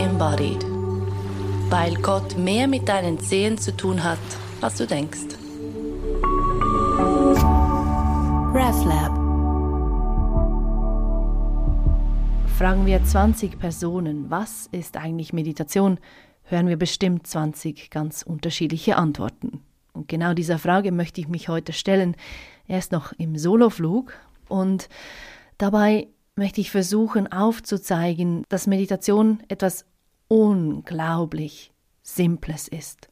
embodied. 0.00 0.64
Weil 1.68 1.94
Gott 1.96 2.36
mehr 2.36 2.66
mit 2.66 2.88
deinen 2.88 3.20
Zehen 3.20 3.58
zu 3.58 3.76
tun 3.76 4.02
hat, 4.02 4.18
als 4.60 4.76
du 4.76 4.86
denkst. 4.86 5.36
RefLab 8.52 9.20
Fragen 12.60 12.84
wir 12.84 13.02
20 13.02 13.58
Personen, 13.58 14.28
was 14.28 14.66
ist 14.70 14.98
eigentlich 14.98 15.32
Meditation, 15.32 15.98
hören 16.42 16.68
wir 16.68 16.76
bestimmt 16.76 17.26
20 17.26 17.90
ganz 17.90 18.22
unterschiedliche 18.22 18.96
Antworten. 18.96 19.62
Und 19.94 20.08
genau 20.08 20.34
dieser 20.34 20.58
Frage 20.58 20.92
möchte 20.92 21.22
ich 21.22 21.28
mich 21.28 21.48
heute 21.48 21.72
stellen. 21.72 22.16
Erst 22.68 22.92
noch 22.92 23.12
im 23.12 23.38
Soloflug 23.38 24.12
und 24.48 24.90
dabei 25.56 26.08
möchte 26.36 26.60
ich 26.60 26.70
versuchen 26.70 27.32
aufzuzeigen, 27.32 28.44
dass 28.50 28.66
Meditation 28.66 29.42
etwas 29.48 29.86
unglaublich 30.30 31.72
Simples 32.02 32.68
ist 32.68 33.08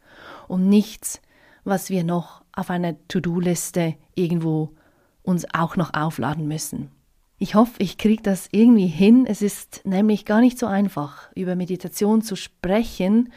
und 0.47 0.69
nichts, 0.69 1.21
was 1.65 1.91
wir 1.91 2.05
noch 2.05 2.45
auf 2.53 2.71
einer 2.71 2.95
To-Do-Liste 3.09 3.97
irgendwo 4.15 4.75
uns 5.23 5.45
auch 5.53 5.77
noch 5.77 5.93
aufladen 5.95 6.47
müssen. 6.47 6.91
Ich 7.39 7.55
hoffe, 7.55 7.75
ich 7.79 7.99
kriege 7.99 8.23
das 8.23 8.49
irgendwie 8.53 8.87
hin. 8.87 9.27
Es 9.27 9.43
ist 9.43 9.83
nämlich 9.85 10.25
gar 10.25 10.41
nicht 10.41 10.59
so 10.59 10.67
einfach, 10.67 11.31
über 11.35 11.57
Meditation 11.57 12.23
zu 12.23 12.37
sprechen 12.37 13.33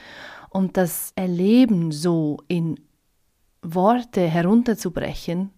und 0.49 0.77
das 0.77 1.11
Erleben 1.15 1.91
so 1.91 2.37
in 2.47 2.79
Worte 3.63 4.27
herunterzubrechen, 4.27 5.51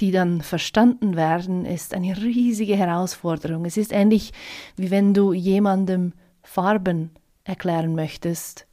die 0.00 0.10
dann 0.10 0.40
verstanden 0.40 1.14
werden, 1.14 1.64
ist 1.64 1.94
eine 1.94 2.16
riesige 2.16 2.76
Herausforderung. 2.76 3.64
Es 3.64 3.76
ist 3.76 3.92
ähnlich 3.92 4.32
wie 4.76 4.90
wenn 4.90 5.14
du 5.14 5.32
jemandem 5.32 6.14
Farben 6.42 7.10
erklären 7.44 7.94
möchtest, 7.94 8.66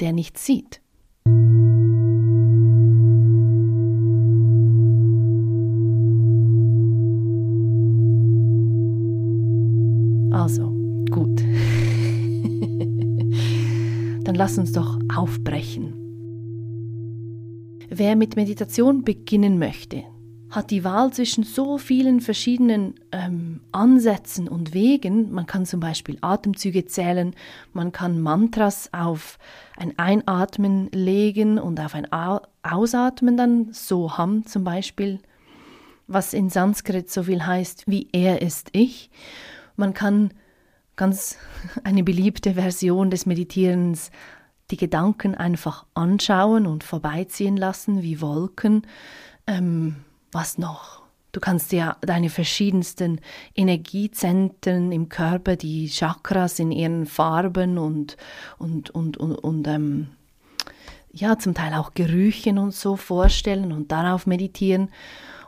der 0.00 0.12
nicht 0.12 0.38
sieht. 0.38 0.80
Also, 10.30 10.70
gut. 11.10 11.40
Dann 14.24 14.34
lass 14.34 14.58
uns 14.58 14.72
doch 14.72 14.98
aufbrechen. 15.14 15.94
Wer 17.88 18.16
mit 18.16 18.36
Meditation 18.36 19.02
beginnen 19.02 19.58
möchte, 19.58 20.04
hat 20.56 20.70
die 20.70 20.84
Wahl 20.84 21.12
zwischen 21.12 21.44
so 21.44 21.76
vielen 21.76 22.20
verschiedenen 22.20 22.94
ähm, 23.12 23.60
Ansätzen 23.72 24.48
und 24.48 24.72
Wegen. 24.72 25.30
Man 25.30 25.46
kann 25.46 25.66
zum 25.66 25.80
Beispiel 25.80 26.16
Atemzüge 26.22 26.86
zählen, 26.86 27.36
man 27.74 27.92
kann 27.92 28.20
Mantras 28.20 28.88
auf 28.92 29.38
ein 29.76 29.98
Einatmen 29.98 30.88
legen 30.92 31.58
und 31.58 31.78
auf 31.78 31.94
ein 31.94 32.08
Ausatmen 32.62 33.36
dann 33.36 33.68
so 33.72 34.16
Ham 34.16 34.46
zum 34.46 34.64
Beispiel, 34.64 35.20
was 36.06 36.32
in 36.32 36.48
Sanskrit 36.48 37.10
so 37.10 37.24
viel 37.24 37.46
heißt 37.46 37.84
wie 37.86 38.08
er 38.12 38.40
ist 38.40 38.70
ich. 38.72 39.10
Man 39.76 39.92
kann 39.92 40.30
ganz 40.96 41.36
eine 41.84 42.02
beliebte 42.02 42.54
Version 42.54 43.10
des 43.10 43.26
Meditierens 43.26 44.10
die 44.70 44.78
Gedanken 44.78 45.34
einfach 45.34 45.84
anschauen 45.94 46.66
und 46.66 46.82
vorbeiziehen 46.82 47.56
lassen 47.56 48.02
wie 48.02 48.20
Wolken. 48.20 48.82
Ähm, 49.46 49.96
was 50.32 50.58
noch? 50.58 51.02
Du 51.32 51.40
kannst 51.40 51.72
ja 51.72 51.98
deine 52.00 52.30
verschiedensten 52.30 53.20
Energiezentren 53.54 54.90
im 54.90 55.10
Körper, 55.10 55.56
die 55.56 55.88
Chakras 55.88 56.58
in 56.58 56.72
ihren 56.72 57.04
Farben 57.04 57.76
und, 57.76 58.16
und, 58.58 58.88
und, 58.90 59.18
und, 59.18 59.34
und 59.34 59.68
ähm, 59.68 60.08
ja, 61.12 61.38
zum 61.38 61.54
Teil 61.54 61.74
auch 61.74 61.94
Gerüchen 61.94 62.58
und 62.58 62.72
so 62.72 62.96
vorstellen 62.96 63.72
und 63.72 63.92
darauf 63.92 64.26
meditieren. 64.26 64.90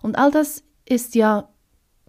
Und 0.02 0.18
all 0.18 0.30
das 0.30 0.62
ist 0.84 1.14
ja 1.14 1.48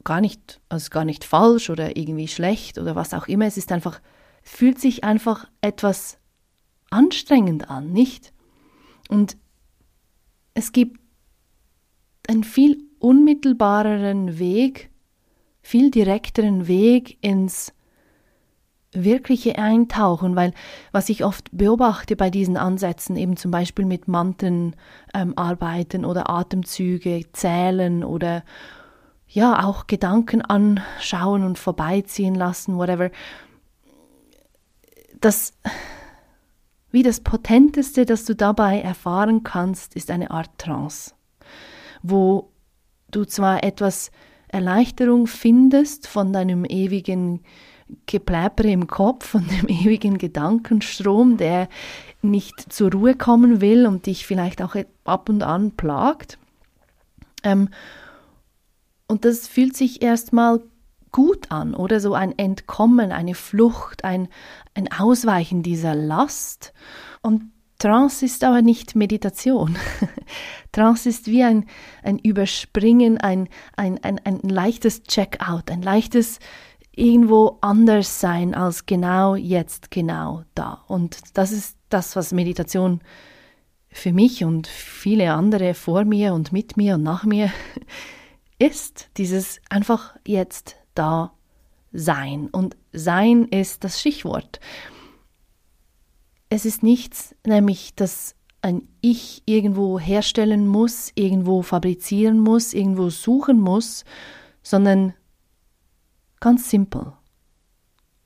gar 0.03 0.21
nicht, 0.21 0.59
also 0.69 0.89
gar 0.89 1.05
nicht 1.05 1.23
falsch 1.23 1.69
oder 1.69 1.95
irgendwie 1.95 2.27
schlecht 2.27 2.77
oder 2.77 2.95
was 2.95 3.13
auch 3.13 3.27
immer. 3.27 3.45
Es 3.45 3.57
ist 3.57 3.71
einfach, 3.71 4.01
fühlt 4.44 4.79
sich 4.79 5.03
einfach 5.03 5.47
etwas 5.61 6.17
anstrengend 6.89 7.69
an, 7.69 7.91
nicht? 7.91 8.33
Und 9.09 9.38
es 10.53 10.71
gibt 10.71 10.98
einen 12.28 12.44
viel 12.44 12.78
unmittelbareren 13.00 14.40
Weg, 14.40 14.90
viel 15.62 15.91
direkteren 15.91 16.68
Weg 16.68 17.18
ins 17.22 17.74
wirkliche 18.91 19.57
Eintauchen, 19.57 20.35
weil 20.35 20.53
was 20.91 21.09
ich 21.09 21.24
oft 21.24 21.50
beobachte 21.52 22.16
bei 22.16 22.30
diesen 22.30 22.57
Ansätzen, 22.57 23.16
eben 23.16 23.38
zum 23.38 23.52
Beispiel 23.52 23.85
mit 23.85 24.07
Mantren 24.07 24.75
ähm, 25.13 25.34
arbeiten 25.38 26.06
oder 26.06 26.30
Atemzüge 26.30 27.24
zählen 27.31 28.03
oder 28.03 28.44
ja 29.28 29.63
auch 29.63 29.86
Gedanken 29.86 30.41
anschauen 30.41 31.44
und 31.44 31.59
vorbeiziehen 31.59 32.34
lassen, 32.34 32.78
whatever, 32.78 33.12
das 35.22 35.53
wie 36.91 37.03
das 37.03 37.19
Potenteste, 37.19 38.07
das 38.07 38.25
du 38.25 38.36
dabei 38.36 38.81
erfahren 38.81 39.44
kannst, 39.44 39.96
ist 39.96 40.09
eine 40.09 40.31
Art 40.31 40.50
Trance 40.57 41.13
wo 42.01 42.51
du 43.11 43.25
zwar 43.25 43.63
etwas 43.63 44.11
Erleichterung 44.47 45.27
findest 45.27 46.07
von 46.07 46.33
deinem 46.33 46.65
ewigen 46.65 47.41
Gepläpper 48.05 48.65
im 48.65 48.87
Kopf, 48.87 49.25
von 49.27 49.47
dem 49.47 49.67
ewigen 49.67 50.17
Gedankenstrom, 50.17 51.38
der 51.38 51.69
nicht 52.21 52.71
zur 52.71 52.91
Ruhe 52.91 53.15
kommen 53.15 53.61
will 53.61 53.85
und 53.85 54.05
dich 54.05 54.25
vielleicht 54.25 54.61
auch 54.61 54.75
ab 55.05 55.29
und 55.29 55.43
an 55.43 55.71
plagt. 55.71 56.38
Ähm, 57.43 57.69
und 59.07 59.25
das 59.25 59.47
fühlt 59.47 59.75
sich 59.75 60.01
erstmal 60.01 60.61
gut 61.11 61.51
an 61.51 61.73
oder 61.73 61.99
so 61.99 62.13
ein 62.13 62.38
Entkommen, 62.38 63.11
eine 63.11 63.33
Flucht, 63.33 64.03
ein, 64.03 64.27
ein 64.75 64.91
Ausweichen 64.91 65.63
dieser 65.63 65.95
Last. 65.95 66.73
Und 67.21 67.51
Trance 67.79 68.25
ist 68.25 68.44
aber 68.44 68.62
nicht 68.62 68.95
Meditation. 68.95 69.78
Trance 70.73 71.07
ist 71.07 71.28
wie 71.28 71.44
ein, 71.44 71.66
ein 72.03 72.19
Überspringen, 72.19 73.17
ein, 73.17 73.47
ein, 73.78 74.03
ein, 74.03 74.19
ein 74.25 74.40
leichtes 74.41 75.03
Checkout, 75.03 75.72
ein 75.72 75.81
leichtes 75.81 76.39
irgendwo 76.94 77.57
anders 77.62 78.19
sein 78.19 78.53
als 78.53 78.85
genau 78.85 79.35
jetzt, 79.35 79.91
genau 79.91 80.44
da. 80.56 80.84
Und 80.88 81.19
das 81.35 81.53
ist 81.53 81.78
das, 81.88 82.18
was 82.18 82.34
Meditation 82.34 83.00
für 83.88 84.12
mich 84.12 84.44
und 84.44 84.68
viele 84.68 85.34
andere 85.34 85.73
vor 85.73 86.03
mir 86.03 86.34
und 86.34 86.51
mit 86.51 86.75
mir 86.75 86.95
und 86.95 87.03
nach 87.03 87.23
mir 87.23 87.50
ist. 88.59 89.09
Dieses 89.16 89.62
einfach 89.69 90.18
jetzt 90.28 90.75
da 90.95 91.31
sein. 91.94 92.50
Und 92.51 92.75
sein 92.91 93.45
ist 93.45 93.85
das 93.85 94.01
Stichwort 94.01 94.59
es 96.49 96.65
ist 96.65 96.83
nichts, 96.83 97.35
nämlich 97.45 97.95
dass 97.95 98.35
ein 98.61 98.87
Ich 99.01 99.43
irgendwo 99.45 99.99
herstellen 99.99 100.67
muss, 100.67 101.11
irgendwo 101.15 101.61
fabrizieren 101.61 102.39
muss, 102.39 102.73
irgendwo 102.73 103.09
suchen 103.09 103.59
muss, 103.59 104.03
sondern 104.63 105.13
ganz 106.39 106.69
simpel. 106.69 107.13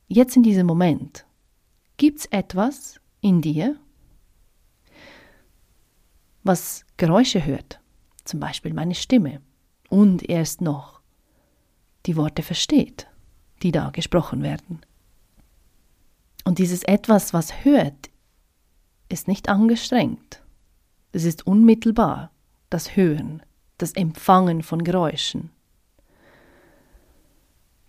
Jetzt 0.07 0.35
in 0.35 0.43
diesem 0.43 0.65
Moment 0.65 1.25
gibt 1.97 2.19
es 2.19 2.25
etwas 2.27 2.99
in 3.21 3.41
dir, 3.41 3.77
was 6.43 6.85
Geräusche 6.97 7.45
hört, 7.45 7.79
zum 8.25 8.39
Beispiel 8.39 8.73
meine 8.73 8.95
Stimme, 8.95 9.41
und 9.89 10.27
erst 10.27 10.61
noch 10.61 11.01
die 12.05 12.17
Worte 12.17 12.41
versteht, 12.41 13.07
die 13.61 13.71
da 13.71 13.91
gesprochen 13.91 14.41
werden. 14.41 14.81
Und 16.43 16.59
dieses 16.59 16.83
etwas, 16.83 17.33
was 17.33 17.63
hört, 17.63 18.09
ist 19.13 19.27
nicht 19.27 19.47
angestrengt. 19.47 20.43
Es 21.13 21.23
ist 21.23 21.45
unmittelbar, 21.47 22.31
das 22.69 22.95
Hören, 22.95 23.43
das 23.77 23.93
Empfangen 23.93 24.63
von 24.63 24.83
Geräuschen. 24.83 25.51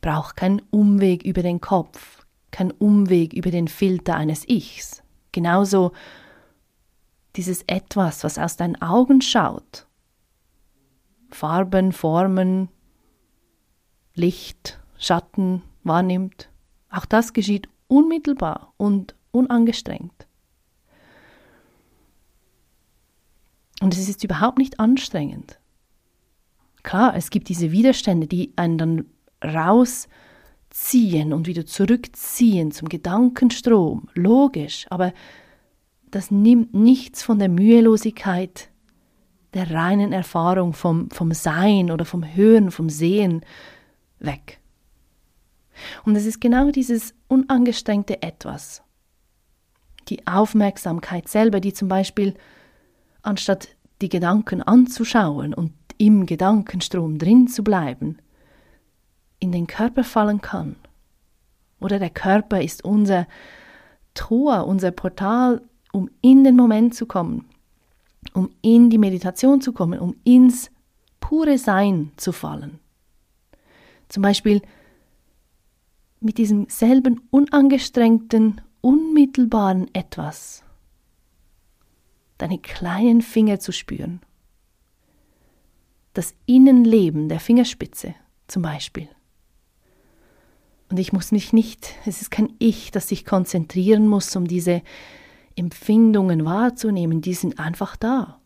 Braucht 0.03 0.37
keinen 0.37 0.61
Umweg 0.71 1.23
über 1.25 1.43
den 1.43 1.63
Kopf, 1.63 2.27
kein 2.51 2.71
Umweg 2.71 3.33
über 3.33 3.51
den 3.51 3.69
Filter 3.69 4.15
eines 4.17 4.47
Ichs. 4.47 5.03
Genauso 5.33 5.93
dieses 7.37 7.63
Etwas, 7.63 8.23
was 8.23 8.39
aus 8.39 8.57
deinen 8.57 8.81
Augen 8.83 9.23
schaut. 9.23 9.87
Farben, 11.31 11.93
Formen, 11.93 12.69
Licht, 14.15 14.79
Schatten 14.99 15.63
wahrnimmt. 15.83 16.51
Auch 16.91 17.07
das 17.07 17.33
geschieht 17.33 17.69
unmittelbar 17.89 18.75
und 18.77 19.17
unangestrengt. 19.33 20.29
Und 23.85 23.95
es 23.95 24.09
ist 24.09 24.25
überhaupt 24.25 24.57
nicht 24.57 24.81
anstrengend. 24.81 25.59
Klar, 26.83 27.15
es 27.15 27.31
gibt 27.31 27.49
diese 27.49 27.71
Widerstände, 27.71 28.27
die 28.27 28.53
einen 28.57 28.79
dann 28.79 29.05
rausziehen 29.43 30.11
ziehen 30.75 31.33
und 31.33 31.47
wieder 31.47 31.65
zurückziehen 31.65 32.73
zum 32.73 32.89
Gedankenstrom, 32.89 34.09
logisch, 34.15 34.87
aber 34.91 35.15
das 36.11 36.33
nimmt 36.33 36.75
nichts 36.75 37.23
von 37.23 37.39
der 37.39 37.49
Mühelosigkeit 37.49 38.71
der 39.55 39.71
reinen 39.71 40.13
Erfahrung 40.13 40.73
vom, 40.73 41.11
vom 41.11 41.31
Sein 41.31 41.93
oder 41.93 42.05
vom 42.05 42.25
Hören, 42.25 42.73
vom 42.73 42.91
Sehen 42.91 43.43
weg. 44.19 44.59
Und 46.05 46.17
es 46.17 46.27
ist 46.27 46.41
genau 46.41 46.73
dieses 46.73 47.15
unangestrengte 47.29 48.21
Etwas, 48.23 48.83
die 50.09 50.27
Aufmerksamkeit 50.27 51.29
selber, 51.29 51.61
die 51.61 51.73
zum 51.73 51.87
Beispiel, 51.87 52.35
anstatt 53.23 53.74
die 54.01 54.09
Gedanken 54.09 54.63
anzuschauen 54.63 55.55
und 55.55 55.73
im 55.99 56.27
Gedankenstrom 56.27 57.19
drin 57.19 57.49
zu 57.49 57.63
bleiben, 57.63 58.19
in 59.39 59.53
den 59.53 59.67
Körper 59.67 60.05
fallen 60.05 60.41
kann. 60.41 60.77
Oder 61.81 61.99
der 61.99 62.11
Körper 62.11 62.63
ist 62.63 62.85
unser 62.85 63.27
Tor, 64.15 64.67
unser 64.67 64.91
Portal, 64.91 65.63
um 65.93 66.11
in 66.21 66.45
den 66.45 66.57
Moment 66.57 66.95
zu 66.95 67.07
kommen, 67.07 67.45
um 68.33 68.51
in 68.63 68.91
die 68.91 68.99
Meditation 68.99 69.61
zu 69.61 69.73
kommen, 69.73 69.99
um 69.99 70.17
ins 70.25 70.71
pure 71.21 71.59
Sein 71.59 72.13
zu 72.17 72.33
fallen. 72.33 72.81
Zum 74.09 74.23
Beispiel 74.23 74.63
mit 76.21 76.39
diesem 76.39 76.69
selben 76.69 77.21
unangestrengten, 77.31 78.61
unmittelbaren 78.81 79.89
Etwas 79.95 80.64
deine 82.45 82.59
kleinen 82.59 83.23
Finger 83.23 83.59
zu 83.59 83.73
spüren. 83.73 84.21
Das 86.13 86.35
Innenleben 86.45 87.31
der 87.31 87.41
Fingerspitze 87.41 88.15
zum 88.49 88.61
Beispiel. 88.61 89.09
Und 90.91 90.99
ich 90.99 91.15
muss 91.15 91.33
mich 91.33 91.55
nicht, 91.55 91.95
es 92.05 92.21
ist 92.21 92.31
kein 92.31 92.53
Ich, 92.59 92.91
das 92.91 93.09
sich 93.09 93.25
konzentrieren 93.25 94.07
muss, 94.07 94.37
um 94.37 94.47
diese 94.47 94.83
Empfindungen 95.57 96.45
wahrzunehmen, 96.45 97.23
die 97.23 97.33
sind 97.33 97.59
einfach 97.59 97.97
da. 97.97 98.43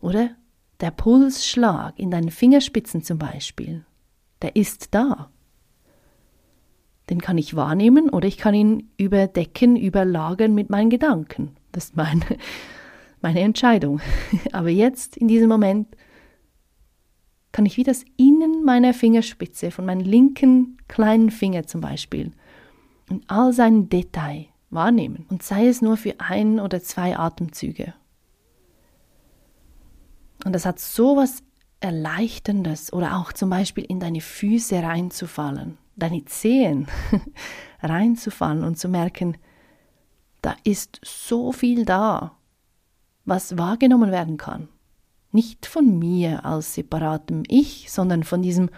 Oder? 0.00 0.30
Der 0.78 0.92
Pulsschlag 0.92 1.98
in 1.98 2.12
deinen 2.12 2.30
Fingerspitzen 2.30 3.02
zum 3.02 3.18
Beispiel, 3.18 3.84
der 4.40 4.54
ist 4.54 4.94
da. 4.94 5.32
Den 7.10 7.20
kann 7.20 7.38
ich 7.38 7.56
wahrnehmen 7.56 8.08
oder 8.08 8.28
ich 8.28 8.38
kann 8.38 8.54
ihn 8.54 8.92
überdecken, 8.98 9.74
überlagern 9.74 10.54
mit 10.54 10.70
meinen 10.70 10.90
Gedanken. 10.90 11.56
Das 11.72 11.86
ist 11.86 11.96
meine, 11.96 12.24
meine 13.22 13.40
Entscheidung. 13.40 14.00
Aber 14.52 14.68
jetzt, 14.68 15.16
in 15.16 15.28
diesem 15.28 15.48
Moment, 15.48 15.88
kann 17.52 17.66
ich 17.66 17.76
wie 17.76 17.84
das 17.84 18.04
Innen 18.16 18.64
meiner 18.64 18.94
Fingerspitze, 18.94 19.70
von 19.70 19.86
meinem 19.86 20.00
linken 20.00 20.76
kleinen 20.88 21.30
Finger 21.30 21.66
zum 21.66 21.80
Beispiel, 21.80 22.32
in 23.08 23.22
all 23.28 23.52
seinen 23.52 23.88
Detail 23.88 24.46
wahrnehmen. 24.70 25.26
Und 25.28 25.42
sei 25.42 25.66
es 25.66 25.82
nur 25.82 25.96
für 25.96 26.14
ein 26.18 26.60
oder 26.60 26.80
zwei 26.80 27.16
Atemzüge. 27.16 27.94
Und 30.44 30.54
das 30.54 30.64
hat 30.64 30.78
so 30.78 31.16
was 31.16 31.42
Erleichterndes 31.80 32.92
oder 32.92 33.16
auch 33.16 33.32
zum 33.32 33.50
Beispiel 33.50 33.84
in 33.84 34.00
deine 34.00 34.20
Füße 34.20 34.82
reinzufallen, 34.82 35.78
deine 35.96 36.24
Zehen 36.26 36.88
reinzufallen 37.82 38.64
und 38.64 38.78
zu 38.78 38.88
merken, 38.88 39.36
da 40.42 40.54
ist 40.64 41.00
so 41.04 41.52
viel 41.52 41.84
da, 41.84 42.36
was 43.24 43.58
wahrgenommen 43.58 44.10
werden 44.10 44.36
kann. 44.36 44.68
Nicht 45.32 45.66
von 45.66 45.98
mir 45.98 46.44
als 46.44 46.74
separatem 46.74 47.44
Ich, 47.46 47.90
sondern 47.90 48.24
von 48.24 48.42
diesem 48.42 48.70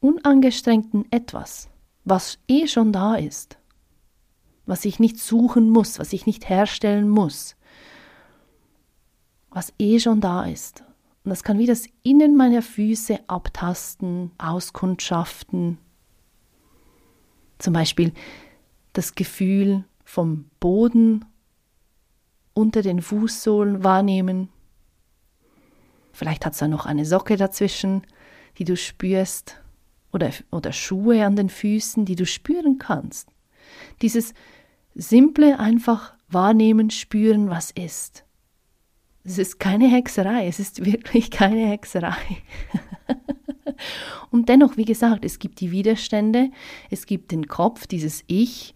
unangestrengten 0.00 1.10
Etwas, 1.10 1.68
was 2.04 2.38
eh 2.48 2.66
schon 2.66 2.92
da 2.92 3.14
ist, 3.14 3.58
was 4.66 4.84
ich 4.84 4.98
nicht 4.98 5.18
suchen 5.18 5.70
muss, 5.70 5.98
was 5.98 6.12
ich 6.12 6.26
nicht 6.26 6.48
herstellen 6.48 7.08
muss, 7.08 7.56
was 9.50 9.72
eh 9.78 9.98
schon 9.98 10.20
da 10.20 10.44
ist. 10.44 10.84
Und 11.24 11.30
das 11.30 11.42
kann 11.42 11.58
wie 11.58 11.66
das 11.66 11.86
Innen 12.02 12.36
meiner 12.36 12.62
Füße 12.62 13.18
abtasten, 13.26 14.30
auskundschaften. 14.38 15.78
Zum 17.58 17.72
Beispiel 17.72 18.12
das 18.92 19.14
Gefühl 19.14 19.84
vom 20.04 20.46
Boden 20.60 21.24
unter 22.58 22.82
den 22.82 23.00
Fußsohlen 23.00 23.84
wahrnehmen. 23.84 24.48
Vielleicht 26.12 26.44
hat 26.44 26.54
es 26.54 26.58
da 26.58 26.66
noch 26.66 26.86
eine 26.86 27.04
Socke 27.04 27.36
dazwischen, 27.36 28.02
die 28.58 28.64
du 28.64 28.76
spürst, 28.76 29.60
oder, 30.12 30.32
oder 30.50 30.72
Schuhe 30.72 31.24
an 31.24 31.36
den 31.36 31.50
Füßen, 31.50 32.04
die 32.04 32.16
du 32.16 32.26
spüren 32.26 32.78
kannst. 32.78 33.28
Dieses 34.02 34.34
simple 34.96 35.60
einfach 35.60 36.14
wahrnehmen, 36.28 36.90
spüren, 36.90 37.48
was 37.48 37.70
ist. 37.70 38.24
Es 39.22 39.38
ist 39.38 39.60
keine 39.60 39.88
Hexerei, 39.88 40.48
es 40.48 40.58
ist 40.58 40.84
wirklich 40.84 41.30
keine 41.30 41.64
Hexerei. 41.68 42.38
Und 44.30 44.48
dennoch, 44.48 44.76
wie 44.76 44.84
gesagt, 44.84 45.24
es 45.24 45.38
gibt 45.38 45.60
die 45.60 45.70
Widerstände, 45.70 46.50
es 46.90 47.06
gibt 47.06 47.30
den 47.30 47.46
Kopf, 47.46 47.86
dieses 47.86 48.24
Ich, 48.26 48.74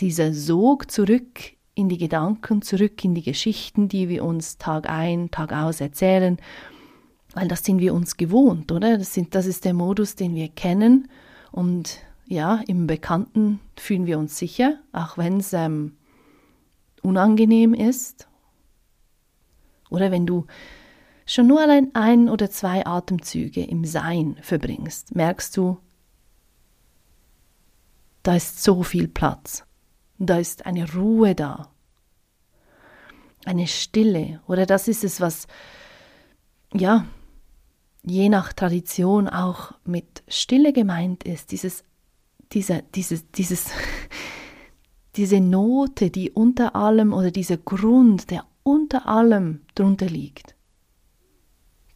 dieser 0.00 0.32
Sog 0.34 0.90
zurück 0.90 1.52
in 1.74 1.88
die 1.88 1.98
Gedanken, 1.98 2.62
zurück 2.62 3.02
in 3.04 3.14
die 3.14 3.22
Geschichten, 3.22 3.88
die 3.88 4.08
wir 4.08 4.24
uns 4.24 4.58
Tag 4.58 4.88
ein, 4.88 5.30
Tag 5.30 5.52
aus 5.52 5.80
erzählen, 5.80 6.38
weil 7.34 7.48
das 7.48 7.64
sind 7.64 7.80
wir 7.80 7.94
uns 7.94 8.16
gewohnt, 8.16 8.72
oder? 8.72 8.98
Das, 8.98 9.14
sind, 9.14 9.34
das 9.34 9.46
ist 9.46 9.64
der 9.64 9.74
Modus, 9.74 10.14
den 10.14 10.34
wir 10.34 10.48
kennen 10.48 11.08
und 11.50 12.00
ja, 12.26 12.60
im 12.66 12.86
Bekannten 12.86 13.60
fühlen 13.76 14.06
wir 14.06 14.18
uns 14.18 14.38
sicher, 14.38 14.78
auch 14.92 15.18
wenn 15.18 15.38
es 15.38 15.52
ähm, 15.52 15.96
unangenehm 17.02 17.74
ist. 17.74 18.28
Oder 19.90 20.10
wenn 20.10 20.26
du 20.26 20.46
schon 21.26 21.46
nur 21.46 21.60
allein 21.60 21.94
ein 21.94 22.28
oder 22.28 22.50
zwei 22.50 22.86
Atemzüge 22.86 23.62
im 23.62 23.84
Sein 23.84 24.36
verbringst, 24.40 25.14
merkst 25.14 25.56
du, 25.56 25.78
da 28.22 28.36
ist 28.36 28.62
so 28.62 28.82
viel 28.82 29.08
Platz. 29.08 29.64
Da 30.24 30.38
ist 30.38 30.66
eine 30.66 30.94
Ruhe 30.94 31.34
da. 31.34 31.68
Eine 33.44 33.66
Stille. 33.66 34.40
Oder 34.46 34.66
das 34.66 34.86
ist 34.86 35.02
es, 35.02 35.20
was, 35.20 35.48
ja, 36.72 37.06
je 38.04 38.28
nach 38.28 38.52
Tradition 38.52 39.26
auch 39.26 39.72
mit 39.84 40.22
Stille 40.28 40.72
gemeint 40.72 41.24
ist. 41.24 41.50
Dieses, 41.50 41.82
diese, 42.52 42.84
dieses, 42.94 43.28
dieses, 43.32 43.70
diese 45.16 45.40
Note, 45.40 46.10
die 46.10 46.30
unter 46.30 46.76
allem 46.76 47.12
oder 47.12 47.32
dieser 47.32 47.56
Grund, 47.56 48.30
der 48.30 48.44
unter 48.62 49.08
allem 49.08 49.62
drunter 49.74 50.06
liegt. 50.06 50.54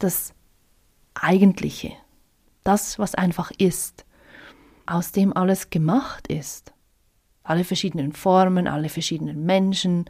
Das 0.01 0.35
Eigentliche. 1.15 1.93
Das, 2.65 2.99
was 2.99 3.15
einfach 3.15 3.53
ist. 3.57 4.05
Aus 4.85 5.13
dem 5.13 5.33
alles 5.33 5.71
gemacht 5.71 6.27
ist 6.27 6.73
alle 7.47 7.65
verschiedenen 7.65 8.13
Formen, 8.13 8.67
alle 8.67 8.89
verschiedenen 8.89 9.45
Menschen, 9.45 10.05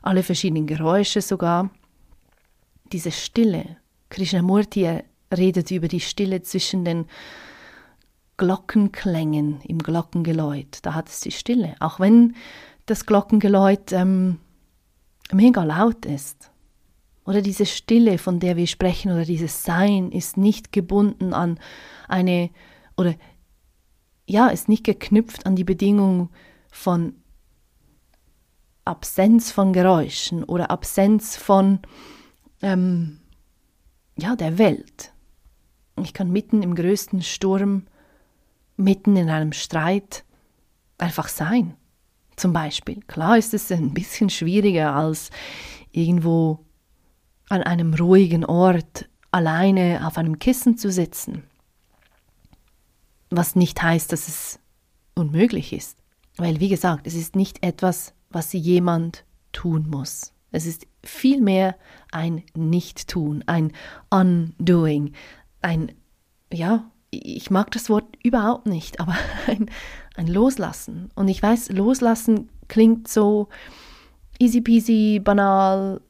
alle 0.00 0.22
verschiedenen 0.22 0.66
Geräusche 0.66 1.20
sogar. 1.20 1.70
Diese 2.92 3.10
Stille. 3.10 3.76
Krishnamurti 4.10 5.00
redet 5.32 5.70
über 5.70 5.88
die 5.88 6.00
Stille 6.00 6.42
zwischen 6.42 6.84
den 6.84 7.06
Glockenklängen 8.36 9.60
im 9.62 9.78
Glockengeläut. 9.78 10.78
Da 10.82 10.94
hat 10.94 11.08
es 11.08 11.20
die 11.20 11.30
Stille. 11.30 11.74
Auch 11.80 12.00
wenn 12.00 12.34
das 12.86 13.06
Glockengeläut 13.06 13.92
ähm, 13.92 14.38
mega 15.32 15.64
laut 15.64 16.06
ist. 16.06 16.50
Oder 17.24 17.40
diese 17.40 17.66
Stille, 17.66 18.18
von 18.18 18.40
der 18.40 18.56
wir 18.56 18.66
sprechen, 18.66 19.12
oder 19.12 19.24
dieses 19.24 19.62
Sein 19.62 20.10
ist 20.10 20.36
nicht 20.36 20.72
gebunden 20.72 21.32
an 21.32 21.58
eine, 22.08 22.50
oder 22.96 23.14
ja, 24.26 24.48
ist 24.48 24.68
nicht 24.68 24.84
geknüpft 24.84 25.46
an 25.46 25.54
die 25.56 25.64
Bedingung, 25.64 26.30
von 26.72 27.14
Absenz 28.84 29.52
von 29.52 29.72
Geräuschen 29.72 30.42
oder 30.42 30.72
Absenz 30.72 31.36
von 31.36 31.78
ähm, 32.62 33.20
ja, 34.16 34.34
der 34.34 34.58
Welt. 34.58 35.12
Ich 36.02 36.14
kann 36.14 36.32
mitten 36.32 36.62
im 36.62 36.74
größten 36.74 37.22
Sturm, 37.22 37.86
mitten 38.76 39.14
in 39.16 39.28
einem 39.30 39.52
Streit 39.52 40.24
einfach 40.98 41.28
sein. 41.28 41.76
Zum 42.34 42.52
Beispiel. 42.52 43.00
Klar 43.06 43.38
ist 43.38 43.54
es 43.54 43.70
ein 43.70 43.92
bisschen 43.94 44.30
schwieriger 44.30 44.96
als 44.96 45.30
irgendwo 45.92 46.64
an 47.50 47.62
einem 47.62 47.92
ruhigen 47.94 48.44
Ort 48.44 49.08
alleine 49.30 50.06
auf 50.06 50.16
einem 50.16 50.38
Kissen 50.38 50.78
zu 50.78 50.90
sitzen. 50.90 51.44
Was 53.30 53.54
nicht 53.54 53.80
heißt, 53.82 54.10
dass 54.10 54.26
es 54.28 54.58
unmöglich 55.14 55.72
ist. 55.74 56.01
Weil, 56.36 56.60
wie 56.60 56.68
gesagt, 56.68 57.06
es 57.06 57.14
ist 57.14 57.36
nicht 57.36 57.64
etwas, 57.64 58.14
was 58.30 58.52
jemand 58.52 59.24
tun 59.52 59.86
muss. 59.88 60.32
Es 60.50 60.66
ist 60.66 60.86
vielmehr 61.02 61.76
ein 62.10 62.42
Nicht-Tun, 62.54 63.44
ein 63.46 63.72
Undoing, 64.10 65.12
ein, 65.60 65.92
ja, 66.52 66.90
ich 67.10 67.50
mag 67.50 67.70
das 67.72 67.90
Wort 67.90 68.06
überhaupt 68.22 68.66
nicht, 68.66 69.00
aber 69.00 69.14
ein, 69.46 69.70
ein 70.16 70.26
Loslassen. 70.26 71.10
Und 71.14 71.28
ich 71.28 71.42
weiß, 71.42 71.70
Loslassen 71.70 72.48
klingt 72.68 73.08
so 73.08 73.48
easy 74.38 74.60
peasy, 74.60 75.20
banal, 75.22 76.00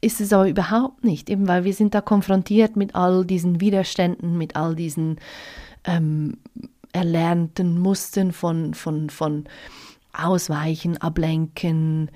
ist 0.00 0.20
es 0.20 0.32
aber 0.32 0.48
überhaupt 0.48 1.04
nicht, 1.04 1.30
eben 1.30 1.48
weil 1.48 1.64
wir 1.64 1.72
sind 1.72 1.94
da 1.94 2.00
konfrontiert 2.00 2.76
mit 2.76 2.94
all 2.94 3.24
diesen 3.24 3.60
Widerständen, 3.60 4.36
mit 4.38 4.54
all 4.54 4.74
diesen 4.74 5.18
ähm, 5.84 6.38
erlernten 6.96 7.78
Mustern 7.78 8.32
von, 8.32 8.72
von, 8.74 9.10
von 9.10 9.44
Ausweichen, 10.12 10.96
Ablenken, 10.96 12.10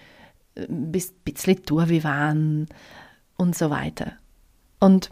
bis 0.68 1.12
bisschen 1.12 1.62
durchwivan 1.64 2.66
und 3.36 3.54
so 3.54 3.70
weiter. 3.70 4.14
Und 4.80 5.10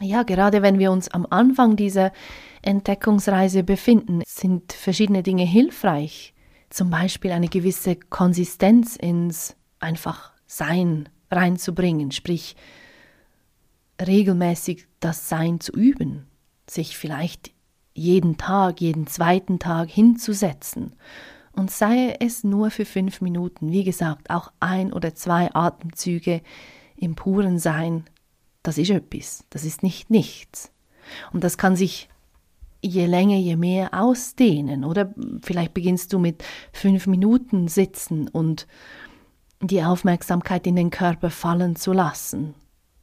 ja, 0.00 0.24
gerade 0.24 0.62
wenn 0.62 0.78
wir 0.78 0.90
uns 0.90 1.08
am 1.08 1.26
Anfang 1.30 1.76
dieser 1.76 2.12
Entdeckungsreise 2.62 3.62
befinden, 3.62 4.22
sind 4.26 4.72
verschiedene 4.72 5.22
Dinge 5.22 5.44
hilfreich. 5.44 6.34
Zum 6.68 6.90
Beispiel 6.90 7.30
eine 7.30 7.48
gewisse 7.48 7.96
Konsistenz 7.96 8.96
ins 8.96 9.54
einfach 9.78 10.32
Sein 10.46 11.08
reinzubringen, 11.30 12.10
sprich 12.10 12.56
regelmäßig 14.04 14.86
das 15.00 15.28
Sein 15.28 15.60
zu 15.60 15.72
üben, 15.72 16.26
sich 16.68 16.98
vielleicht 16.98 17.55
jeden 17.96 18.36
Tag, 18.36 18.80
jeden 18.80 19.06
zweiten 19.06 19.58
Tag 19.58 19.88
hinzusetzen 19.88 20.94
und 21.56 21.70
sei 21.70 22.14
es 22.20 22.44
nur 22.44 22.70
für 22.70 22.84
fünf 22.84 23.22
Minuten, 23.22 23.72
wie 23.72 23.82
gesagt, 23.82 24.28
auch 24.30 24.52
ein 24.60 24.92
oder 24.92 25.14
zwei 25.14 25.52
Atemzüge 25.54 26.42
im 26.96 27.14
puren 27.14 27.58
Sein, 27.58 28.04
das 28.62 28.78
ist 28.78 28.90
etwas, 28.90 29.44
das 29.50 29.64
ist 29.64 29.82
nicht 29.82 30.10
nichts. 30.10 30.70
Und 31.32 31.44
das 31.44 31.56
kann 31.56 31.74
sich 31.74 32.08
je 32.82 33.06
länger, 33.06 33.36
je 33.36 33.56
mehr 33.56 33.94
ausdehnen. 33.94 34.84
Oder 34.84 35.14
vielleicht 35.42 35.72
beginnst 35.72 36.12
du 36.12 36.18
mit 36.18 36.44
fünf 36.72 37.06
Minuten 37.06 37.68
sitzen 37.68 38.28
und 38.28 38.66
die 39.62 39.82
Aufmerksamkeit 39.82 40.66
in 40.66 40.76
den 40.76 40.90
Körper 40.90 41.30
fallen 41.30 41.76
zu 41.76 41.92
lassen 41.92 42.54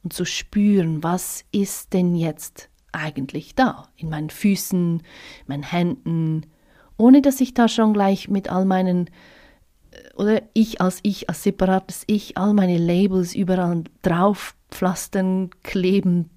und 0.04 0.12
zu 0.12 0.24
spüren, 0.24 1.02
was 1.02 1.44
ist 1.50 1.92
denn 1.92 2.14
jetzt 2.14 2.68
eigentlich 2.94 3.54
da? 3.54 3.88
In 3.96 4.08
meinen 4.08 4.30
Füßen, 4.30 5.02
meinen 5.46 5.62
Händen, 5.62 6.46
ohne 6.96 7.22
dass 7.22 7.40
ich 7.40 7.54
da 7.54 7.68
schon 7.68 7.92
gleich 7.92 8.28
mit 8.28 8.50
all 8.50 8.64
meinen 8.64 9.08
äh, 9.90 10.14
oder 10.16 10.42
ich 10.52 10.80
als 10.80 11.00
ich, 11.02 11.28
als 11.28 11.42
separates 11.42 12.04
Ich, 12.06 12.38
all 12.38 12.54
meine 12.54 12.78
Labels 12.78 13.34
überall 13.34 13.84
drauf 14.02 14.54
pflastern, 14.70 15.50
kleben, 15.62 16.30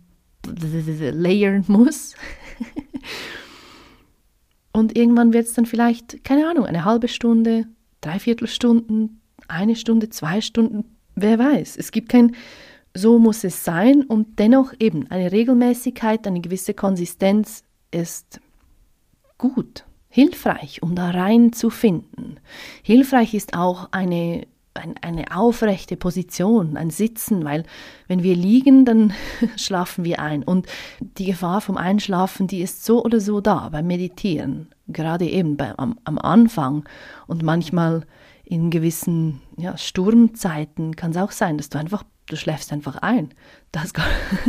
layern 0.46 1.66
muss. 1.68 2.16
Und 4.72 4.96
irgendwann 4.96 5.34
wird 5.34 5.48
es 5.48 5.54
dann 5.54 5.66
vielleicht, 5.66 6.24
keine 6.24 6.48
Ahnung, 6.48 6.66
eine 6.66 6.86
halbe 6.86 7.08
Stunde, 7.08 7.66
dreiviertel 8.02 8.48
Stunden, 8.48 9.22
eine 9.48 9.76
Stunde, 9.76 10.10
zwei 10.10 10.40
Stunden, 10.40 10.86
wer 11.16 11.40
weiß. 11.40 11.78
Es 11.78 11.92
gibt 11.92 12.10
kein, 12.10 12.36
so 12.98 13.20
muss 13.20 13.44
es 13.44 13.64
sein 13.64 14.04
und 14.04 14.40
dennoch 14.40 14.74
eben 14.80 15.10
eine 15.10 15.32
Regelmäßigkeit, 15.32 16.26
eine 16.28 16.42
gewisse 16.42 16.74
Konsistenz 16.74 17.64
ist 17.92 18.42
gut, 19.38 19.86
hilfreich, 20.10 20.82
um 20.82 20.96
da 20.96 21.12
reinzufinden. 21.12 22.40
Hilfreich 22.84 23.34
ist 23.34 23.56
auch 23.56 23.90
eine 23.92 24.48
eine 25.02 25.36
aufrechte 25.36 25.98
Position, 25.98 26.78
ein 26.78 26.92
Sitzen, 26.92 27.44
weil 27.44 27.64
wenn 28.08 28.24
wir 28.24 28.36
liegen, 28.36 28.86
dann 28.86 29.14
schlafen 29.56 30.06
wir 30.06 30.20
ein. 30.20 30.44
Und 30.44 30.68
die 31.00 31.26
Gefahr 31.26 31.62
vom 31.62 31.78
Einschlafen, 31.78 32.48
die 32.48 32.62
ist 32.62 32.86
so 32.86 33.04
oder 33.04 33.20
so 33.20 33.42
da 33.42 33.70
beim 33.70 33.88
Meditieren, 33.88 34.70
gerade 34.88 35.26
eben 35.26 35.58
bei, 35.58 35.78
am, 35.78 35.98
am 36.04 36.18
Anfang 36.18 36.88
und 37.26 37.44
manchmal 37.44 38.06
in 38.44 38.70
gewissen 38.70 39.42
ja, 39.58 39.78
Sturmzeiten 39.78 40.96
kann 40.96 41.12
es 41.12 41.18
auch 41.18 41.32
sein, 41.32 41.58
dass 41.58 41.70
du 41.70 41.78
einfach, 41.78 42.04
du 42.28 42.36
schläfst 42.36 42.72
einfach 42.72 42.98
ein. 42.98 43.30
Das, 43.72 43.94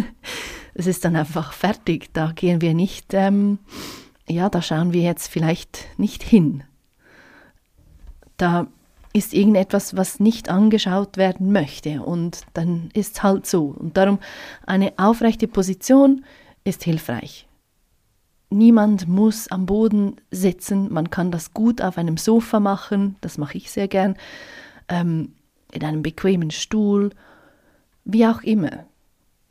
das 0.74 0.86
ist 0.86 1.04
dann 1.04 1.16
einfach 1.16 1.52
fertig. 1.52 2.12
Da 2.12 2.32
gehen 2.32 2.60
wir 2.60 2.74
nicht, 2.74 3.14
ähm, 3.14 3.58
ja, 4.28 4.48
da 4.48 4.62
schauen 4.62 4.92
wir 4.92 5.02
jetzt 5.02 5.28
vielleicht 5.28 5.86
nicht 5.98 6.22
hin. 6.22 6.64
Da 8.36 8.68
ist 9.12 9.34
irgendetwas, 9.34 9.96
was 9.96 10.20
nicht 10.20 10.48
angeschaut 10.48 11.16
werden 11.16 11.52
möchte. 11.52 12.02
Und 12.02 12.42
dann 12.54 12.90
ist 12.94 13.16
es 13.16 13.22
halt 13.22 13.46
so. 13.46 13.74
Und 13.76 13.96
darum 13.96 14.18
eine 14.66 14.92
aufrechte 14.96 15.48
Position 15.48 16.24
ist 16.64 16.84
hilfreich. 16.84 17.46
Niemand 18.50 19.08
muss 19.08 19.48
am 19.48 19.66
Boden 19.66 20.16
sitzen. 20.30 20.92
Man 20.92 21.10
kann 21.10 21.30
das 21.30 21.52
gut 21.52 21.82
auf 21.82 21.98
einem 21.98 22.16
Sofa 22.16 22.60
machen. 22.60 23.16
Das 23.20 23.38
mache 23.38 23.58
ich 23.58 23.70
sehr 23.70 23.88
gern. 23.88 24.16
Ähm, 24.88 25.34
in 25.72 25.84
einem 25.84 26.02
bequemen 26.02 26.50
Stuhl. 26.50 27.10
Wie 28.10 28.26
auch 28.26 28.42
immer. 28.42 28.86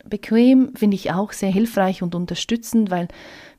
Bequem 0.03 0.75
finde 0.75 0.95
ich 0.95 1.11
auch 1.11 1.31
sehr 1.31 1.51
hilfreich 1.51 2.01
und 2.01 2.15
unterstützend, 2.15 2.89
weil 2.89 3.07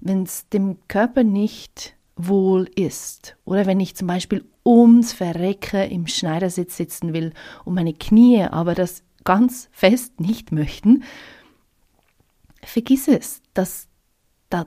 wenn 0.00 0.24
es 0.24 0.48
dem 0.48 0.76
Körper 0.88 1.22
nicht 1.22 1.94
wohl 2.16 2.68
ist 2.74 3.36
oder 3.44 3.64
wenn 3.66 3.78
ich 3.78 3.94
zum 3.94 4.08
Beispiel 4.08 4.44
ums 4.66 5.12
Verrecken 5.12 5.88
im 5.88 6.08
Schneidersitz 6.08 6.76
sitzen 6.76 7.12
will 7.12 7.32
und 7.64 7.74
meine 7.74 7.94
Knie 7.94 8.42
aber 8.42 8.74
das 8.74 9.04
ganz 9.22 9.68
fest 9.70 10.18
nicht 10.20 10.50
möchten, 10.50 11.04
vergiss 12.64 13.06
es, 13.06 13.40
dass 13.54 13.86
da, 14.50 14.66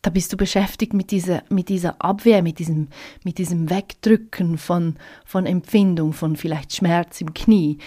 da 0.00 0.10
bist 0.10 0.32
du 0.32 0.36
beschäftigt 0.36 0.92
mit 0.92 1.12
dieser, 1.12 1.44
mit 1.50 1.68
dieser 1.68 2.02
Abwehr, 2.02 2.42
mit 2.42 2.58
diesem, 2.58 2.88
mit 3.22 3.38
diesem 3.38 3.70
Wegdrücken 3.70 4.58
von, 4.58 4.96
von 5.24 5.46
Empfindung, 5.46 6.12
von 6.14 6.34
vielleicht 6.34 6.74
Schmerz 6.74 7.20
im 7.20 7.32
Knie, 7.32 7.78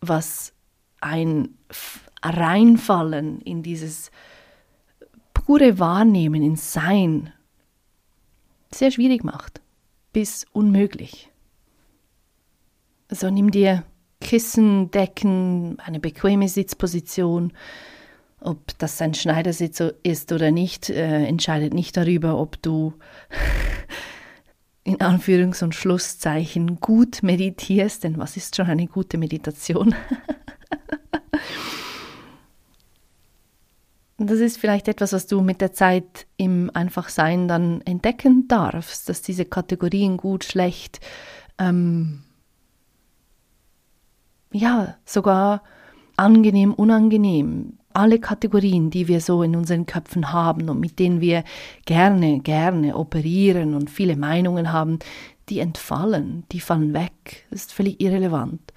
was 0.00 0.52
ein 1.00 1.56
Reinfallen 2.22 3.40
in 3.40 3.62
dieses 3.62 4.10
pure 5.32 5.78
Wahrnehmen, 5.78 6.42
ins 6.42 6.72
Sein 6.72 7.32
sehr 8.72 8.90
schwierig 8.90 9.24
macht 9.24 9.60
bis 10.12 10.46
unmöglich. 10.52 11.30
So 13.08 13.30
nimm 13.30 13.50
dir 13.50 13.84
Kissen, 14.20 14.90
Decken, 14.90 15.78
eine 15.80 16.00
bequeme 16.00 16.48
Sitzposition. 16.48 17.52
Ob 18.40 18.78
das 18.78 19.00
ein 19.02 19.14
Schneidersitz 19.14 19.82
ist 20.02 20.32
oder 20.32 20.50
nicht, 20.50 20.88
äh, 20.88 21.26
entscheidet 21.26 21.74
nicht 21.74 21.96
darüber, 21.96 22.38
ob 22.38 22.62
du 22.62 22.94
in 24.90 24.98
Anführungs- 24.98 25.62
und 25.62 25.76
Schlusszeichen 25.76 26.80
gut 26.80 27.22
meditierst, 27.22 28.02
denn 28.02 28.18
was 28.18 28.36
ist 28.36 28.56
schon 28.56 28.66
eine 28.66 28.88
gute 28.88 29.18
Meditation? 29.18 29.94
das 34.18 34.40
ist 34.40 34.58
vielleicht 34.58 34.88
etwas, 34.88 35.12
was 35.12 35.28
du 35.28 35.42
mit 35.42 35.60
der 35.60 35.72
Zeit 35.72 36.26
im 36.36 36.72
Einfachsein 36.74 37.46
dann 37.46 37.82
entdecken 37.82 38.48
darfst, 38.48 39.08
dass 39.08 39.22
diese 39.22 39.44
Kategorien 39.44 40.16
gut, 40.16 40.42
schlecht, 40.42 40.98
ähm, 41.58 42.24
ja, 44.52 44.96
sogar 45.04 45.62
angenehm, 46.16 46.74
unangenehm, 46.74 47.78
alle 47.92 48.20
Kategorien, 48.20 48.90
die 48.90 49.08
wir 49.08 49.20
so 49.20 49.42
in 49.42 49.56
unseren 49.56 49.86
Köpfen 49.86 50.32
haben 50.32 50.68
und 50.68 50.80
mit 50.80 50.98
denen 50.98 51.20
wir 51.20 51.44
gerne, 51.86 52.40
gerne 52.40 52.96
operieren 52.96 53.74
und 53.74 53.90
viele 53.90 54.16
Meinungen 54.16 54.72
haben, 54.72 54.98
die 55.48 55.58
entfallen, 55.58 56.44
die 56.52 56.60
fallen 56.60 56.94
weg. 56.94 57.46
Das 57.50 57.62
ist 57.62 57.72
völlig 57.72 58.00
irrelevant. 58.00 58.72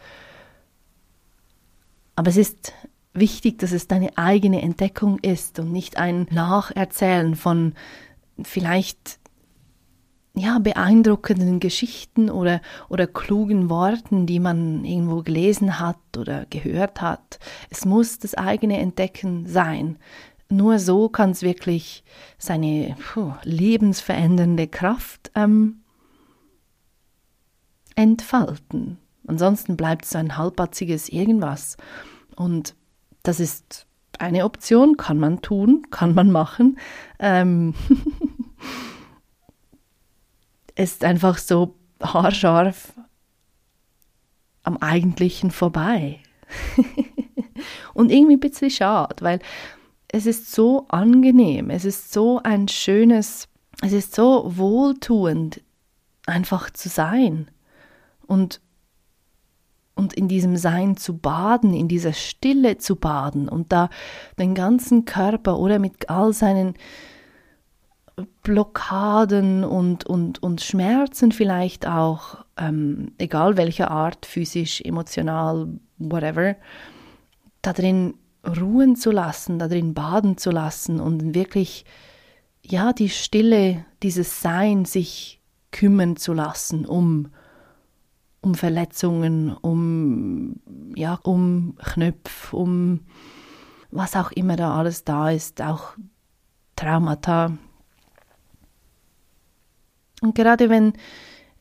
Aber 2.16 2.30
es 2.30 2.38
ist 2.38 2.74
wichtig, 3.14 3.60
dass 3.60 3.72
es 3.72 3.88
deine 3.88 4.18
eigene 4.18 4.62
Entdeckung 4.62 5.20
ist 5.20 5.60
und 5.60 5.72
nicht 5.72 5.98
ein 5.98 6.28
Nacherzählen 6.32 7.36
von 7.36 7.74
vielleicht 8.42 9.20
ja, 10.36 10.58
beeindruckenden 10.58 11.60
Geschichten 11.60 12.30
oder, 12.30 12.62
oder 12.90 13.06
klugen 13.06 13.70
Worten, 13.70 14.26
die 14.26 14.40
man 14.40 14.84
irgendwo 14.84 15.22
gelesen 15.22 15.80
hat 15.80 15.98
oder 16.18 16.46
gehört 16.50 17.02
hat. 17.02 17.40
Es 17.70 17.86
muss 17.86 18.18
das 18.18 18.34
eigene 18.34 18.80
Entdecken 18.80 19.46
sein. 19.46 19.98
Nur 20.50 20.80
so 20.80 21.08
kann 21.08 21.32
es 21.32 21.44
wirklich 21.44 22.04
seine 22.38 22.96
puh, 23.14 23.34
lebensverändernde 23.44 24.68
Kraft 24.68 25.32
ähm, 25.36 25.82
entfalten. 27.96 28.98
Ansonsten 29.28 29.78
bleibt 29.78 30.06
es 30.06 30.16
ein 30.16 30.38
halbpatziges 30.38 31.10
Irgendwas. 31.10 31.78
Und 32.36 32.76
das 33.22 33.40
ist 33.40 33.86
eine 34.20 34.46
Option, 34.46 34.98
kann 34.98 35.20
man 35.20 35.42
tun, 35.42 35.86
kann 35.92 36.14
man 36.14 36.32
machen. 36.32 36.80
Ähm 37.20 37.76
ist 40.76 41.04
einfach 41.04 41.38
so 41.38 41.76
haarscharf 42.02 42.94
am 44.64 44.78
Eigentlichen 44.78 45.52
vorbei. 45.52 46.20
Und 47.94 48.12
irgendwie 48.12 48.36
ein 48.36 48.40
bisschen 48.40 48.70
schade, 48.70 49.16
weil 49.22 49.40
es 50.08 50.26
ist 50.26 50.52
so 50.52 50.86
angenehm, 50.90 51.70
es 51.70 51.86
ist 51.86 52.14
so 52.14 52.40
ein 52.44 52.68
schönes, 52.68 53.48
es 53.82 53.94
ist 53.94 54.14
so 54.14 54.44
wohltuend, 54.58 55.62
einfach 56.26 56.70
zu 56.70 56.88
sein 56.90 57.50
und, 58.28 58.62
und 59.96 60.14
in 60.14 60.28
diesem 60.28 60.56
Sein 60.56 60.98
zu 60.98 61.18
baden, 61.18 61.74
in 61.74 61.88
dieser 61.88 62.14
Stille 62.14 62.78
zu 62.78 62.96
baden 62.96 63.50
und 63.50 63.72
da 63.72 63.90
den 64.38 64.56
ganzen 64.56 65.06
Körper 65.06 65.58
oder 65.58 65.80
mit 65.80 66.10
all 66.10 66.32
seinen 66.32 66.76
Blockaden 68.44 69.64
und, 69.64 70.06
und, 70.06 70.42
und 70.44 70.62
Schmerzen 70.62 71.32
vielleicht 71.32 71.88
auch, 71.88 72.46
ähm, 72.58 73.14
egal 73.18 73.58
welcher 73.58 73.90
Art, 73.90 74.26
physisch, 74.26 74.82
emotional, 74.82 75.68
whatever, 75.98 76.56
da 77.62 77.74
drin 77.74 78.16
ruhen 78.46 78.96
zu 78.96 79.12
lassen, 79.12 79.58
da 79.58 79.68
drin 79.68 79.94
baden 79.94 80.38
zu 80.38 80.52
lassen 80.52 81.00
und 81.00 81.34
wirklich, 81.34 81.86
ja, 82.62 82.94
die 82.94 83.10
Stille, 83.10 83.86
dieses 84.04 84.42
Sein 84.42 84.86
sich 84.86 85.42
kümmern 85.72 86.16
zu 86.16 86.34
lassen 86.34 86.86
um, 86.86 87.30
um 88.42 88.54
Verletzungen, 88.54 89.56
um, 89.56 90.62
ja, 90.96 91.20
um 91.24 91.76
Knöpfe, 91.78 92.56
um 92.56 93.02
was 93.90 94.16
auch 94.16 94.32
immer 94.32 94.56
da 94.56 94.76
alles 94.76 95.04
da 95.04 95.30
ist, 95.30 95.62
auch 95.62 95.94
Traumata, 96.76 97.58
und 100.24 100.36
gerade 100.36 100.70
wenn 100.70 100.94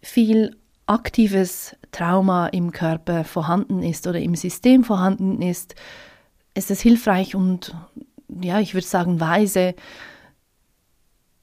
viel 0.01 0.57
aktives 0.87 1.77
Trauma 1.91 2.47
im 2.47 2.71
Körper 2.71 3.25
vorhanden 3.25 3.83
ist 3.83 4.07
oder 4.07 4.21
im 4.21 4.37
System 4.37 4.85
vorhanden 4.85 5.43
ist, 5.43 5.75
ist 6.55 6.71
es 6.71 6.81
hilfreich 6.81 7.35
und 7.35 7.75
ja, 8.41 8.61
ich 8.61 8.75
würde 8.75 8.87
sagen 8.87 9.21
weise, 9.21 9.75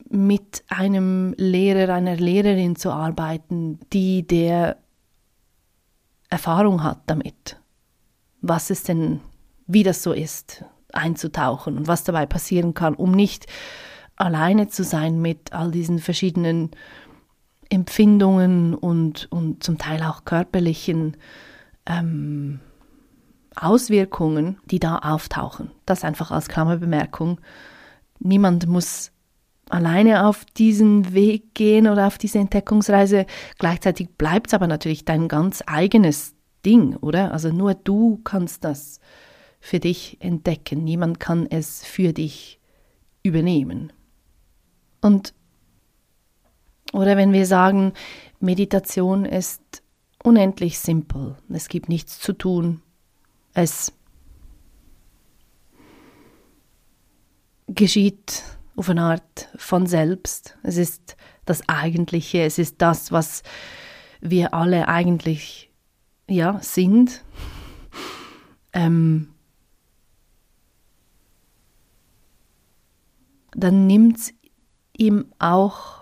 mit 0.10 0.64
einem 0.70 1.36
Lehrer, 1.38 1.94
einer 1.94 2.16
Lehrerin 2.16 2.76
zu 2.76 2.92
arbeiten, 2.92 3.80
die 3.94 4.26
der 4.26 4.78
Erfahrung 6.30 6.84
hat 6.84 7.02
damit, 7.06 7.58
was 8.42 8.70
es 8.70 8.84
denn, 8.84 9.20
wie 9.68 9.84
das 9.84 10.02
so 10.02 10.14
ist, 10.14 10.64
einzutauchen 10.94 11.78
und 11.78 11.88
was 11.88 12.06
dabei 12.06 12.26
passieren 12.26 12.74
kann, 12.74 12.96
um 12.96 13.12
nicht 13.12 13.46
alleine 14.16 14.68
zu 14.68 14.84
sein 14.84 15.22
mit 15.22 15.54
all 15.54 15.72
diesen 15.72 16.00
verschiedenen 16.00 16.72
Empfindungen 17.70 18.74
und, 18.74 19.28
und 19.32 19.64
zum 19.64 19.78
Teil 19.78 20.02
auch 20.04 20.26
körperlichen 20.26 21.18
ähm, 21.86 22.60
Auswirkungen, 23.56 24.58
die 24.66 24.80
da 24.80 24.98
auftauchen. 24.98 25.72
Das 25.86 26.04
einfach 26.04 26.32
als 26.32 26.48
Klammerbemerkung. 26.48 27.40
Niemand 28.20 28.68
muss 28.68 29.12
alleine 29.70 30.26
auf 30.26 30.46
diesen 30.46 31.14
Weg 31.14 31.54
gehen 31.54 31.88
oder 31.88 32.08
auf 32.08 32.18
diese 32.18 32.40
Entdeckungsreise. 32.40 33.26
Gleichzeitig 33.58 34.10
bleibt 34.18 34.48
es 34.48 34.54
aber 34.54 34.68
natürlich 34.68 35.06
dein 35.06 35.28
ganz 35.28 35.64
eigenes 35.66 36.36
Ding, 36.66 36.96
oder? 36.96 37.32
Also 37.32 37.50
nur 37.50 37.76
du 37.76 38.20
kannst 38.24 38.64
das 38.64 39.00
für 39.60 39.80
dich 39.80 40.18
entdecken. 40.22 40.84
Niemand 40.84 41.20
kann 41.20 41.46
es 41.50 41.86
für 41.86 42.14
dich 42.14 42.60
übernehmen. 43.24 43.94
Und 45.02 45.34
oder 46.94 47.18
wenn 47.18 47.34
wir 47.34 47.46
sagen, 47.46 47.94
Meditation 48.40 49.26
ist 49.26 49.84
unendlich 50.24 50.80
simpel, 50.80 51.38
es 51.50 51.68
gibt 51.68 51.90
nichts 51.90 52.20
zu 52.20 52.34
tun, 52.34 52.82
es 53.54 53.94
geschieht 57.68 58.44
auf 58.76 58.90
eine 58.90 59.02
Art 59.02 59.50
von 59.56 59.86
selbst, 59.86 60.58
es 60.64 60.78
ist 60.78 61.18
das 61.46 61.68
Eigentliche, 61.68 62.44
es 62.44 62.58
ist 62.58 62.82
das, 62.82 63.12
was 63.12 63.44
wir 64.22 64.54
alle 64.54 64.88
eigentlich 64.88 65.72
ja, 66.28 66.60
sind. 66.62 67.24
Ähm, 68.72 69.30
dann 73.52 73.88
nimmt 73.88 74.18
es 74.18 74.34
ihm 74.96 75.26
auch 75.40 75.99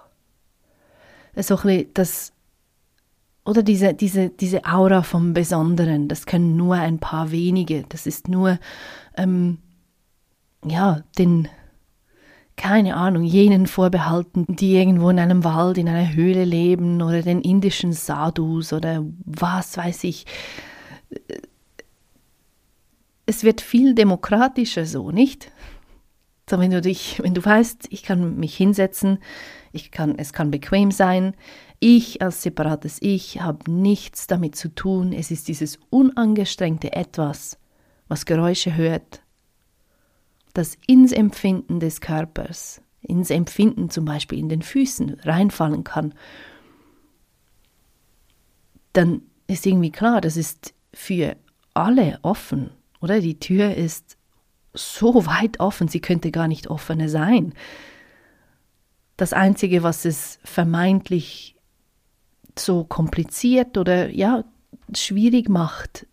so 1.43 1.57
ein 1.63 1.87
das 1.93 2.33
oder 3.47 3.63
diese, 3.63 3.93
diese, 3.93 4.29
diese 4.29 4.65
Aura 4.65 5.03
vom 5.03 5.33
Besonderen, 5.33 6.09
das 6.09 6.25
können 6.25 6.57
nur 6.57 6.75
ein 6.75 6.99
paar 6.99 7.31
wenige. 7.31 7.85
Das 7.87 8.05
ist 8.05 8.27
nur, 8.27 8.59
ähm, 9.15 9.59
ja, 10.65 11.01
den, 11.17 11.47
keine 12.57 12.97
Ahnung, 12.97 13.23
jenen 13.23 13.65
vorbehalten, 13.65 14.45
die 14.49 14.75
irgendwo 14.75 15.09
in 15.09 15.19
einem 15.19 15.45
Wald, 15.45 15.77
in 15.77 15.87
einer 15.87 16.13
Höhle 16.13 16.43
leben 16.43 17.01
oder 17.01 17.21
den 17.21 17.39
indischen 17.39 17.93
Sadhus 17.93 18.73
oder 18.73 19.05
was 19.23 19.77
weiß 19.77 20.03
ich. 20.03 20.25
Es 23.25 23.45
wird 23.45 23.61
viel 23.61 23.95
demokratischer 23.95 24.85
so, 24.85 25.11
nicht? 25.11 25.51
So, 26.49 26.59
wenn 26.59 26.71
du 26.71 26.81
dich, 26.81 27.23
wenn 27.23 27.33
du 27.33 27.43
weißt, 27.43 27.87
ich 27.91 28.03
kann 28.03 28.37
mich 28.37 28.57
hinsetzen, 28.57 29.19
ich 29.77 29.91
kann, 29.91 30.17
es 30.17 30.33
kann 30.33 30.51
bequem 30.51 30.91
sein. 30.91 31.35
Ich 31.79 32.21
als 32.21 32.41
separates 32.41 32.97
Ich 33.01 33.41
habe 33.41 33.71
nichts 33.71 34.27
damit 34.27 34.55
zu 34.55 34.73
tun. 34.73 35.13
Es 35.13 35.31
ist 35.31 35.47
dieses 35.47 35.79
unangestrengte 35.89 36.91
Etwas, 36.93 37.57
was 38.07 38.25
Geräusche 38.25 38.75
hört, 38.75 39.21
das 40.53 40.77
ins 40.87 41.11
Empfinden 41.11 41.79
des 41.79 42.01
Körpers, 42.01 42.81
ins 43.01 43.29
Empfinden 43.29 43.89
zum 43.89 44.05
Beispiel 44.05 44.39
in 44.39 44.49
den 44.49 44.63
Füßen 44.63 45.19
reinfallen 45.21 45.83
kann. 45.83 46.13
Dann 48.93 49.21
ist 49.45 49.65
irgendwie 49.65 49.91
klar, 49.91 50.19
das 50.19 50.35
ist 50.35 50.73
für 50.93 51.37
alle 51.75 52.17
offen, 52.23 52.71
oder? 53.01 53.21
Die 53.21 53.39
Tür 53.39 53.75
ist 53.75 54.17
so 54.73 55.25
weit 55.25 55.59
offen, 55.59 55.87
sie 55.87 56.01
könnte 56.01 56.31
gar 56.31 56.47
nicht 56.47 56.67
offener 56.67 57.09
sein. 57.09 57.53
Das 59.17 59.33
Einzige, 59.33 59.83
was 59.83 60.05
es 60.05 60.39
vermeintlich 60.43 61.55
so 62.57 62.83
kompliziert 62.83 63.77
oder 63.77 64.09
ja, 64.09 64.43
schwierig 64.95 65.49
macht, 65.49 66.05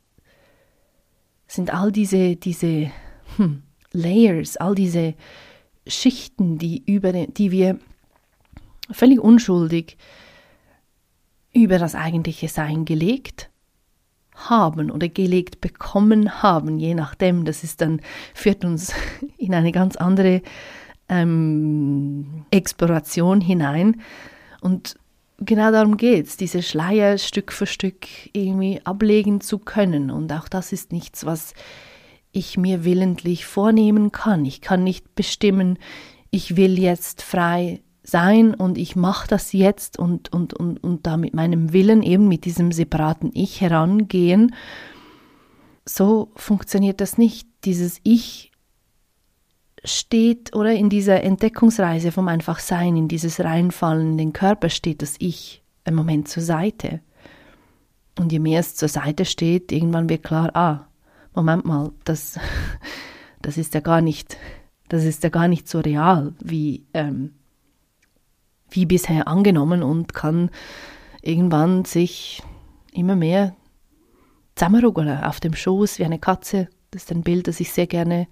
sind 1.46 1.72
all 1.72 1.92
diese, 1.92 2.36
diese 2.36 2.90
hm, 3.36 3.62
Layers, 3.92 4.56
all 4.56 4.74
diese 4.74 5.14
Schichten, 5.86 6.58
die, 6.58 6.82
über, 6.86 7.12
die 7.12 7.50
wir 7.50 7.78
völlig 8.90 9.20
unschuldig 9.20 9.96
über 11.52 11.78
das 11.78 11.94
eigentliche 11.94 12.48
Sein 12.48 12.84
gelegt 12.84 13.50
haben 14.34 14.90
oder 14.90 15.08
gelegt 15.08 15.60
bekommen 15.60 16.42
haben, 16.42 16.78
je 16.78 16.94
nachdem. 16.94 17.44
Das 17.44 17.62
ist 17.62 17.80
dann, 17.80 18.00
führt 18.34 18.64
uns 18.64 18.92
in 19.38 19.54
eine 19.54 19.72
ganz 19.72 19.96
andere 19.96 20.42
ähm, 21.08 22.44
Exploration 22.50 23.40
hinein. 23.40 24.00
Und 24.60 24.96
genau 25.38 25.70
darum 25.70 25.96
geht 25.96 26.26
es, 26.26 26.36
diese 26.36 26.62
Schleier 26.62 27.18
Stück 27.18 27.52
für 27.52 27.66
Stück 27.66 28.06
irgendwie 28.32 28.80
ablegen 28.84 29.40
zu 29.40 29.58
können. 29.58 30.10
Und 30.10 30.32
auch 30.32 30.48
das 30.48 30.72
ist 30.72 30.92
nichts, 30.92 31.26
was 31.26 31.54
ich 32.32 32.56
mir 32.56 32.84
willentlich 32.84 33.46
vornehmen 33.46 34.12
kann. 34.12 34.44
Ich 34.44 34.60
kann 34.60 34.84
nicht 34.84 35.14
bestimmen, 35.14 35.78
ich 36.30 36.56
will 36.56 36.78
jetzt 36.78 37.22
frei 37.22 37.80
sein 38.02 38.54
und 38.54 38.76
ich 38.76 38.96
mache 38.96 39.28
das 39.28 39.52
jetzt 39.52 39.98
und, 39.98 40.32
und, 40.32 40.52
und, 40.52 40.82
und 40.82 41.06
da 41.06 41.16
mit 41.16 41.32
meinem 41.34 41.72
Willen, 41.72 42.02
eben 42.02 42.28
mit 42.28 42.44
diesem 42.44 42.70
separaten 42.70 43.30
Ich 43.34 43.60
herangehen. 43.60 44.54
So 45.86 46.30
funktioniert 46.36 47.00
das 47.00 47.18
nicht. 47.18 47.48
Dieses 47.64 48.00
Ich 48.02 48.50
steht 49.84 50.54
oder 50.54 50.72
in 50.72 50.88
dieser 50.88 51.22
Entdeckungsreise 51.22 52.10
vom 52.10 52.28
Einfachsein, 52.28 52.96
in 52.96 53.08
dieses 53.08 53.40
Reinfallen 53.40 54.12
in 54.12 54.18
den 54.18 54.32
Körper 54.32 54.70
steht 54.70 55.02
das 55.02 55.16
Ich 55.18 55.62
im 55.84 55.94
Moment 55.94 56.28
zur 56.28 56.42
Seite. 56.42 57.00
Und 58.18 58.32
je 58.32 58.38
mehr 58.38 58.60
es 58.60 58.74
zur 58.74 58.88
Seite 58.88 59.24
steht, 59.24 59.72
irgendwann 59.72 60.08
wird 60.08 60.22
klar, 60.22 60.54
ah, 60.54 60.86
Moment 61.34 61.64
mal, 61.64 61.92
das, 62.04 62.38
das 63.42 63.58
ist 63.58 63.74
ja 63.74 63.80
gar 63.80 64.00
nicht, 64.00 64.36
das 64.88 65.04
ist 65.04 65.22
ja 65.22 65.28
gar 65.28 65.48
nicht 65.48 65.68
so 65.68 65.80
real 65.80 66.32
wie, 66.42 66.86
ähm, 66.94 67.34
wie 68.70 68.86
bisher 68.86 69.28
angenommen 69.28 69.82
und 69.82 70.14
kann 70.14 70.50
irgendwann 71.20 71.84
sich 71.84 72.42
immer 72.92 73.16
mehr 73.16 73.54
zusammenruggeln 74.54 75.24
auf 75.24 75.40
dem 75.40 75.54
Schoß 75.54 75.98
wie 75.98 76.04
eine 76.04 76.18
Katze. 76.18 76.68
Das 76.90 77.02
ist 77.02 77.12
ein 77.12 77.22
Bild, 77.22 77.48
das 77.48 77.60
ich 77.60 77.72
sehr 77.72 77.86
gerne 77.86 78.28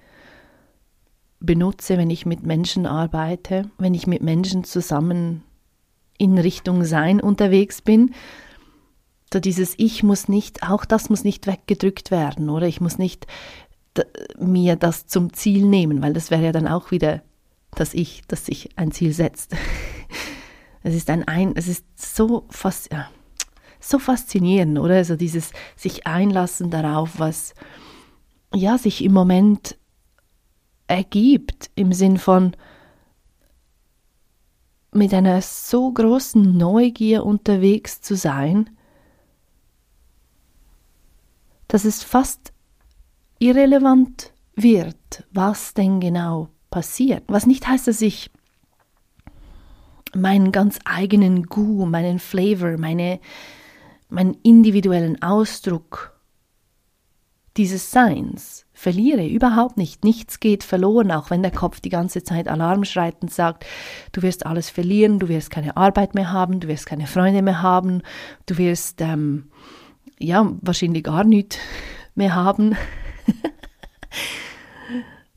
benutze, 1.44 1.98
wenn 1.98 2.10
ich 2.10 2.26
mit 2.26 2.44
Menschen 2.44 2.86
arbeite, 2.86 3.70
wenn 3.78 3.94
ich 3.94 4.06
mit 4.06 4.22
Menschen 4.22 4.64
zusammen 4.64 5.42
in 6.18 6.38
Richtung 6.38 6.84
Sein 6.84 7.20
unterwegs 7.20 7.82
bin. 7.82 8.14
So 9.32 9.40
dieses 9.40 9.74
Ich 9.78 10.02
muss 10.02 10.28
nicht, 10.28 10.62
auch 10.62 10.84
das 10.84 11.10
muss 11.10 11.24
nicht 11.24 11.46
weggedrückt 11.46 12.10
werden, 12.10 12.48
oder 12.50 12.66
ich 12.66 12.80
muss 12.80 12.98
nicht 12.98 13.26
mir 14.38 14.76
das 14.76 15.06
zum 15.06 15.32
Ziel 15.32 15.66
nehmen, 15.66 16.02
weil 16.02 16.14
das 16.14 16.30
wäre 16.30 16.44
ja 16.44 16.52
dann 16.52 16.68
auch 16.68 16.90
wieder 16.90 17.22
das 17.74 17.94
Ich, 17.94 18.22
das 18.28 18.46
sich 18.46 18.70
ein 18.76 18.92
Ziel 18.92 19.12
setzt. 19.12 19.54
Es 20.84 20.96
ist 20.96 21.10
ein, 21.10 21.28
ein 21.28 21.54
es 21.54 21.68
ist 21.68 21.84
so 21.94 22.44
fast, 22.50 22.92
ja, 22.92 23.08
so 23.78 24.00
faszinierend, 24.00 24.80
oder? 24.80 24.96
Also 24.96 25.14
dieses 25.14 25.52
sich 25.76 26.08
einlassen 26.08 26.70
darauf, 26.70 27.20
was 27.20 27.54
ja 28.52 28.78
sich 28.78 29.04
im 29.04 29.12
Moment 29.12 29.76
ergibt, 30.92 31.70
im 31.74 31.94
Sinn 31.94 32.18
von 32.18 32.54
mit 34.92 35.14
einer 35.14 35.40
so 35.40 35.90
großen 35.90 36.58
Neugier 36.58 37.24
unterwegs 37.24 38.02
zu 38.02 38.14
sein, 38.14 38.68
dass 41.66 41.86
es 41.86 42.02
fast 42.02 42.52
irrelevant 43.38 44.34
wird, 44.54 45.24
was 45.32 45.72
denn 45.72 45.98
genau 45.98 46.50
passiert. 46.68 47.24
Was 47.26 47.46
nicht 47.46 47.66
heißt, 47.66 47.88
dass 47.88 48.02
ich 48.02 48.30
meinen 50.14 50.52
ganz 50.52 50.78
eigenen 50.84 51.44
Gu, 51.46 51.86
meinen 51.86 52.18
Flavor, 52.18 52.76
meine, 52.76 53.18
meinen 54.10 54.34
individuellen 54.42 55.22
Ausdruck 55.22 56.11
dieses 57.56 57.90
Seins 57.90 58.66
verliere. 58.72 59.26
Überhaupt 59.26 59.76
nicht. 59.76 60.04
Nichts 60.04 60.40
geht 60.40 60.64
verloren, 60.64 61.10
auch 61.10 61.30
wenn 61.30 61.42
der 61.42 61.52
Kopf 61.52 61.80
die 61.80 61.88
ganze 61.88 62.24
Zeit 62.24 62.48
Alarm 62.48 62.84
schreit 62.84 63.16
und 63.20 63.30
sagt, 63.30 63.66
du 64.12 64.22
wirst 64.22 64.46
alles 64.46 64.70
verlieren, 64.70 65.18
du 65.18 65.28
wirst 65.28 65.50
keine 65.50 65.76
Arbeit 65.76 66.14
mehr 66.14 66.32
haben, 66.32 66.60
du 66.60 66.68
wirst 66.68 66.86
keine 66.86 67.06
Freunde 67.06 67.42
mehr 67.42 67.62
haben, 67.62 68.02
du 68.46 68.58
wirst 68.58 69.00
ähm, 69.00 69.50
ja 70.18 70.50
wahrscheinlich 70.60 71.04
gar 71.04 71.24
nichts 71.24 71.58
mehr 72.14 72.34
haben. 72.34 72.76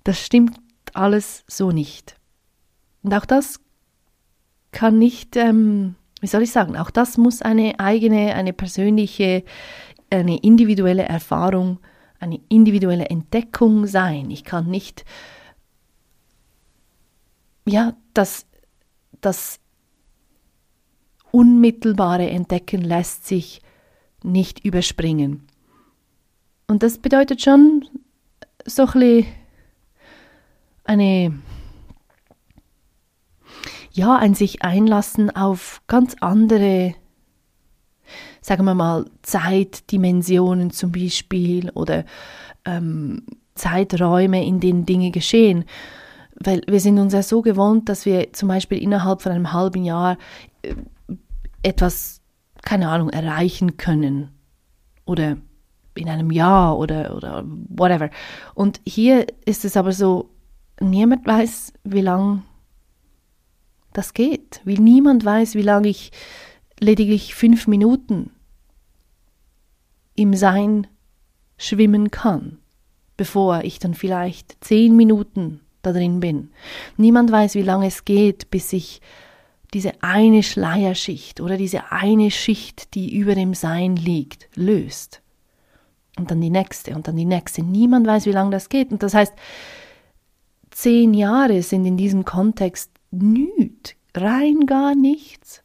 das 0.03 0.19
stimmt 0.19 0.57
alles 0.93 1.43
so 1.47 1.71
nicht. 1.71 2.15
Und 3.03 3.13
auch 3.13 3.25
das 3.25 3.59
kann 4.71 4.97
nicht, 4.97 5.35
ähm, 5.35 5.95
wie 6.21 6.27
soll 6.27 6.41
ich 6.41 6.51
sagen, 6.51 6.77
auch 6.77 6.89
das 6.89 7.17
muss 7.17 7.41
eine 7.41 7.79
eigene, 7.79 8.33
eine 8.35 8.53
persönliche, 8.53 9.43
eine 10.09 10.37
individuelle 10.37 11.03
Erfahrung, 11.03 11.79
eine 12.19 12.39
individuelle 12.49 13.05
Entdeckung 13.05 13.87
sein. 13.87 14.29
Ich 14.29 14.43
kann 14.43 14.67
nicht, 14.67 15.05
ja, 17.65 17.95
das, 18.13 18.45
das 19.21 19.59
unmittelbare 21.31 22.29
Entdecken 22.29 22.81
lässt 22.81 23.25
sich 23.27 23.61
nicht 24.23 24.63
überspringen. 24.63 25.47
Und 26.67 26.81
das 26.81 26.97
bedeutet 26.97 27.41
schon 27.41 27.87
so 28.65 28.87
eine 30.83 31.39
ja, 33.95 34.17
ein 34.17 34.33
sich 34.35 34.61
einlassen 34.61 35.33
auf 35.33 35.81
ganz 35.87 36.15
andere, 36.19 36.95
sagen 38.45 38.65
wir 38.65 38.75
mal, 38.75 39.05
Zeitdimensionen 39.23 40.69
zum 40.69 40.91
Beispiel 40.91 41.71
oder 41.71 42.05
ähm, 42.63 43.23
Zeiträume, 43.55 44.45
in 44.45 44.59
denen 44.59 44.85
Dinge 44.85 45.09
geschehen. 45.09 45.65
Weil 46.35 46.61
wir 46.67 46.79
sind 46.79 46.99
uns 46.99 47.13
ja 47.13 47.23
so 47.23 47.41
gewohnt, 47.41 47.89
dass 47.89 48.05
wir 48.05 48.33
zum 48.33 48.49
Beispiel 48.49 48.77
innerhalb 48.77 49.23
von 49.23 49.31
einem 49.31 49.51
halben 49.51 49.83
Jahr 49.83 50.19
äh, 50.61 50.75
etwas, 51.63 52.21
keine 52.61 52.89
Ahnung, 52.89 53.09
erreichen 53.09 53.77
können. 53.77 54.29
Oder 55.05 55.37
in 55.95 56.07
einem 56.07 56.29
Jahr 56.29 56.77
oder, 56.77 57.15
oder 57.15 57.43
whatever. 57.47 58.11
Und 58.53 58.79
hier 58.85 59.25
ist 59.45 59.65
es 59.65 59.75
aber 59.75 59.91
so, 59.91 60.29
niemand 60.79 61.25
weiß, 61.25 61.73
wie 61.83 62.01
lange 62.01 62.43
das 63.91 64.13
geht, 64.13 64.61
weil 64.65 64.75
niemand 64.75 65.25
weiß, 65.25 65.55
wie 65.55 65.63
lange 65.63 65.87
ich 65.87 66.11
lediglich 66.79 67.33
fünf 67.33 67.65
Minuten 67.65 68.29
im 70.15 70.33
Sein 70.33 70.87
schwimmen 71.57 72.11
kann, 72.11 72.59
bevor 73.17 73.63
ich 73.63 73.79
dann 73.79 73.93
vielleicht 73.93 74.57
zehn 74.61 74.95
Minuten 74.95 75.61
da 75.81 75.91
drin 75.93 76.19
bin. 76.19 76.49
Niemand 76.97 77.31
weiß, 77.31 77.55
wie 77.55 77.61
lange 77.61 77.87
es 77.87 78.05
geht, 78.05 78.49
bis 78.49 78.69
sich 78.69 79.01
diese 79.73 79.91
eine 80.01 80.41
Schleierschicht 80.41 81.41
oder 81.41 81.57
diese 81.57 81.91
eine 81.91 82.31
Schicht, 82.31 82.95
die 82.95 83.15
über 83.15 83.35
dem 83.35 83.53
Sein 83.53 83.95
liegt, 83.95 84.47
löst. 84.55 85.21
Und 86.17 86.31
dann 86.31 86.39
die 86.39 86.49
nächste 86.49 86.95
und 86.95 87.07
dann 87.07 87.17
die 87.17 87.25
nächste. 87.25 87.61
Niemand 87.61 88.07
weiß, 88.07 88.25
wie 88.25 88.31
lange 88.31 88.51
das 88.51 88.69
geht. 88.69 88.91
Und 88.91 89.03
das 89.03 89.13
heißt, 89.13 89.33
zehn 90.71 91.13
Jahre 91.13 91.61
sind 91.61 91.85
in 91.85 91.97
diesem 91.97 92.23
Kontext 92.23 92.89
nüt, 93.11 93.97
rein 94.15 94.65
gar 94.65 94.95
nichts. 94.95 95.61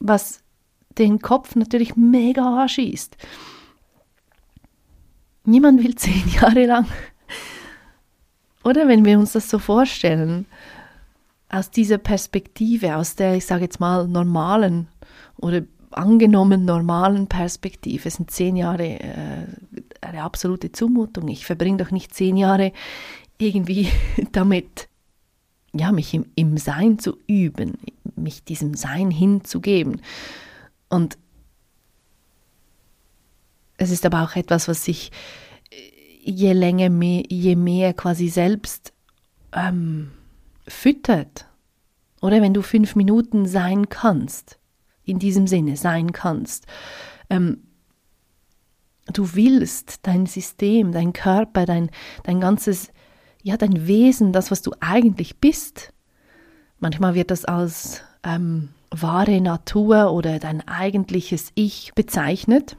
Was 0.00 0.43
den 0.98 1.20
Kopf 1.20 1.56
natürlich 1.56 1.96
mega 1.96 2.62
anschießt. 2.62 3.16
Niemand 5.44 5.82
will 5.82 5.94
zehn 5.94 6.28
Jahre 6.40 6.66
lang. 6.66 6.86
Oder 8.64 8.88
wenn 8.88 9.04
wir 9.04 9.18
uns 9.18 9.32
das 9.32 9.50
so 9.50 9.58
vorstellen, 9.58 10.46
aus 11.50 11.70
dieser 11.70 11.98
Perspektive, 11.98 12.96
aus 12.96 13.14
der, 13.14 13.36
ich 13.36 13.46
sage 13.46 13.64
jetzt 13.64 13.78
mal, 13.78 14.08
normalen 14.08 14.88
oder 15.36 15.62
angenommen 15.90 16.64
normalen 16.64 17.28
Perspektive 17.28 18.10
sind 18.10 18.30
zehn 18.30 18.56
Jahre 18.56 18.98
äh, 19.00 19.46
eine 20.00 20.22
absolute 20.22 20.72
Zumutung. 20.72 21.28
Ich 21.28 21.46
verbringe 21.46 21.78
doch 21.78 21.90
nicht 21.90 22.14
zehn 22.14 22.36
Jahre 22.36 22.72
irgendwie 23.38 23.88
damit, 24.32 24.88
ja, 25.72 25.92
mich 25.92 26.14
im, 26.14 26.26
im 26.34 26.56
Sein 26.56 26.98
zu 26.98 27.16
üben, 27.26 27.74
mich 28.16 28.44
diesem 28.44 28.74
Sein 28.74 29.10
hinzugeben. 29.10 30.00
Und 30.94 31.18
es 33.76 33.90
ist 33.90 34.06
aber 34.06 34.22
auch 34.22 34.36
etwas, 34.36 34.68
was 34.68 34.84
sich 34.84 35.10
äh, 35.70 36.30
je 36.30 36.52
länger, 36.52 36.88
mehr, 36.88 37.24
je 37.28 37.56
mehr 37.56 37.94
quasi 37.94 38.28
selbst 38.28 38.92
ähm, 39.52 40.12
füttert. 40.68 41.46
Oder 42.20 42.40
wenn 42.40 42.54
du 42.54 42.62
fünf 42.62 42.94
Minuten 42.94 43.46
sein 43.46 43.88
kannst, 43.88 44.58
in 45.04 45.18
diesem 45.18 45.48
Sinne 45.48 45.76
sein 45.76 46.12
kannst, 46.12 46.66
ähm, 47.28 47.64
du 49.12 49.34
willst 49.34 50.06
dein 50.06 50.26
System, 50.26 50.92
dein 50.92 51.12
Körper, 51.12 51.66
dein, 51.66 51.90
dein 52.22 52.40
ganzes 52.40 52.90
ja, 53.42 53.58
dein 53.58 53.86
Wesen, 53.88 54.32
das, 54.32 54.50
was 54.50 54.62
du 54.62 54.70
eigentlich 54.80 55.38
bist. 55.38 55.92
Manchmal 56.78 57.14
wird 57.14 57.30
das 57.30 57.44
als 57.44 58.02
ähm, 58.22 58.70
wahre 59.02 59.40
Natur 59.40 60.12
oder 60.12 60.38
dein 60.38 60.66
eigentliches 60.66 61.50
Ich 61.54 61.92
bezeichnet. 61.94 62.76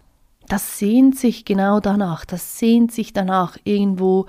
Das 0.47 0.78
sehnt 0.78 1.17
sich 1.17 1.45
genau 1.45 1.80
danach, 1.80 2.25
das 2.25 2.60
sehnt 2.60 2.91
sich 2.91 3.13
danach, 3.13 3.58
irgendwo 3.63 4.28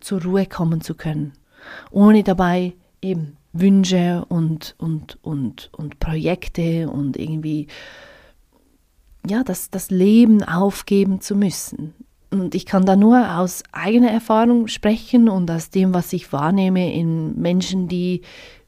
zur 0.00 0.22
Ruhe 0.22 0.46
kommen 0.46 0.80
zu 0.80 0.94
können, 0.94 1.32
ohne 1.90 2.22
dabei 2.22 2.74
eben 3.00 3.36
Wünsche 3.52 4.24
und, 4.28 4.74
und, 4.78 5.18
und, 5.22 5.70
und 5.76 6.00
Projekte 6.00 6.90
und 6.90 7.16
irgendwie 7.16 7.68
ja, 9.28 9.42
das, 9.42 9.70
das 9.70 9.90
Leben 9.90 10.42
aufgeben 10.42 11.20
zu 11.20 11.34
müssen. 11.34 11.94
Und 12.30 12.54
ich 12.54 12.66
kann 12.66 12.84
da 12.84 12.96
nur 12.96 13.38
aus 13.38 13.62
eigener 13.72 14.10
Erfahrung 14.10 14.68
sprechen 14.68 15.28
und 15.28 15.50
aus 15.50 15.70
dem, 15.70 15.94
was 15.94 16.12
ich 16.12 16.32
wahrnehme 16.32 16.92
in 16.92 17.38
Menschen, 17.40 17.88
die 17.88 18.22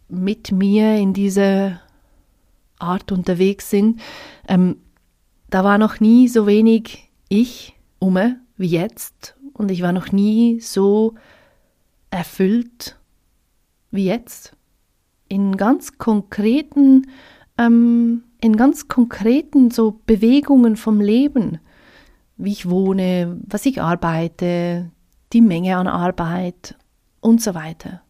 mit 0.09 0.53
mir 0.53 0.97
in 0.97 1.13
dieser 1.13 1.81
Art 2.79 3.12
unterwegs 3.12 3.71
sind. 3.71 4.01
Ähm, 4.47 4.77
da 5.51 5.64
war 5.64 5.79
noch 5.79 6.01
nie 6.01 6.29
so 6.29 6.47
wenig 6.47 7.11
ich 7.29 7.75
ume 7.99 8.41
wie 8.57 8.69
jetzt 8.69 9.37
und 9.53 9.71
ich 9.71 9.83
war 9.83 9.93
noch 9.93 10.12
nie 10.12 10.61
so 10.61 11.14
erfüllt 12.11 12.97
wie 13.91 14.07
jetzt. 14.07 14.55
In 15.29 15.57
ganz 15.57 15.99
konkreten, 15.99 17.07
ähm, 17.59 18.25
in 18.41 18.57
ganz 18.57 18.88
konkreten 18.88 19.71
so 19.71 20.01
Bewegungen 20.07 20.77
vom 20.77 21.01
Leben 21.01 21.59
wie 22.38 22.53
ich 22.53 22.71
wohne, 22.71 23.37
was 23.47 23.67
ich 23.67 23.83
arbeite, 23.83 24.91
die 25.33 25.41
Menge 25.43 25.77
an 25.77 25.88
Arbeit 25.88 26.77
und 27.21 27.43
so 27.43 27.55
weiter. 27.55 28.01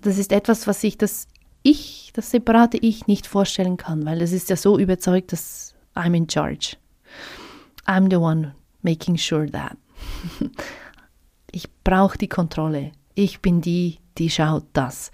Das 0.00 0.18
ist 0.18 0.30
etwas, 0.30 0.66
was 0.66 0.82
sich 0.82 0.98
das 0.98 1.26
Ich, 1.62 2.12
das 2.14 2.30
separate 2.30 2.78
Ich 2.78 3.06
nicht 3.06 3.26
vorstellen 3.26 3.76
kann, 3.76 4.04
weil 4.06 4.22
es 4.22 4.32
ist 4.32 4.50
ja 4.50 4.56
so 4.56 4.78
überzeugt, 4.78 5.32
dass 5.32 5.74
I'm 5.94 6.16
in 6.16 6.28
charge. 6.28 6.76
I'm 7.86 8.10
the 8.10 8.16
one 8.16 8.54
making 8.82 9.16
sure 9.16 9.50
that. 9.50 9.76
Ich 11.50 11.68
brauche 11.82 12.18
die 12.18 12.28
Kontrolle. 12.28 12.92
Ich 13.14 13.40
bin 13.40 13.60
die, 13.60 13.98
die 14.18 14.30
schaut 14.30 14.66
das. 14.74 15.10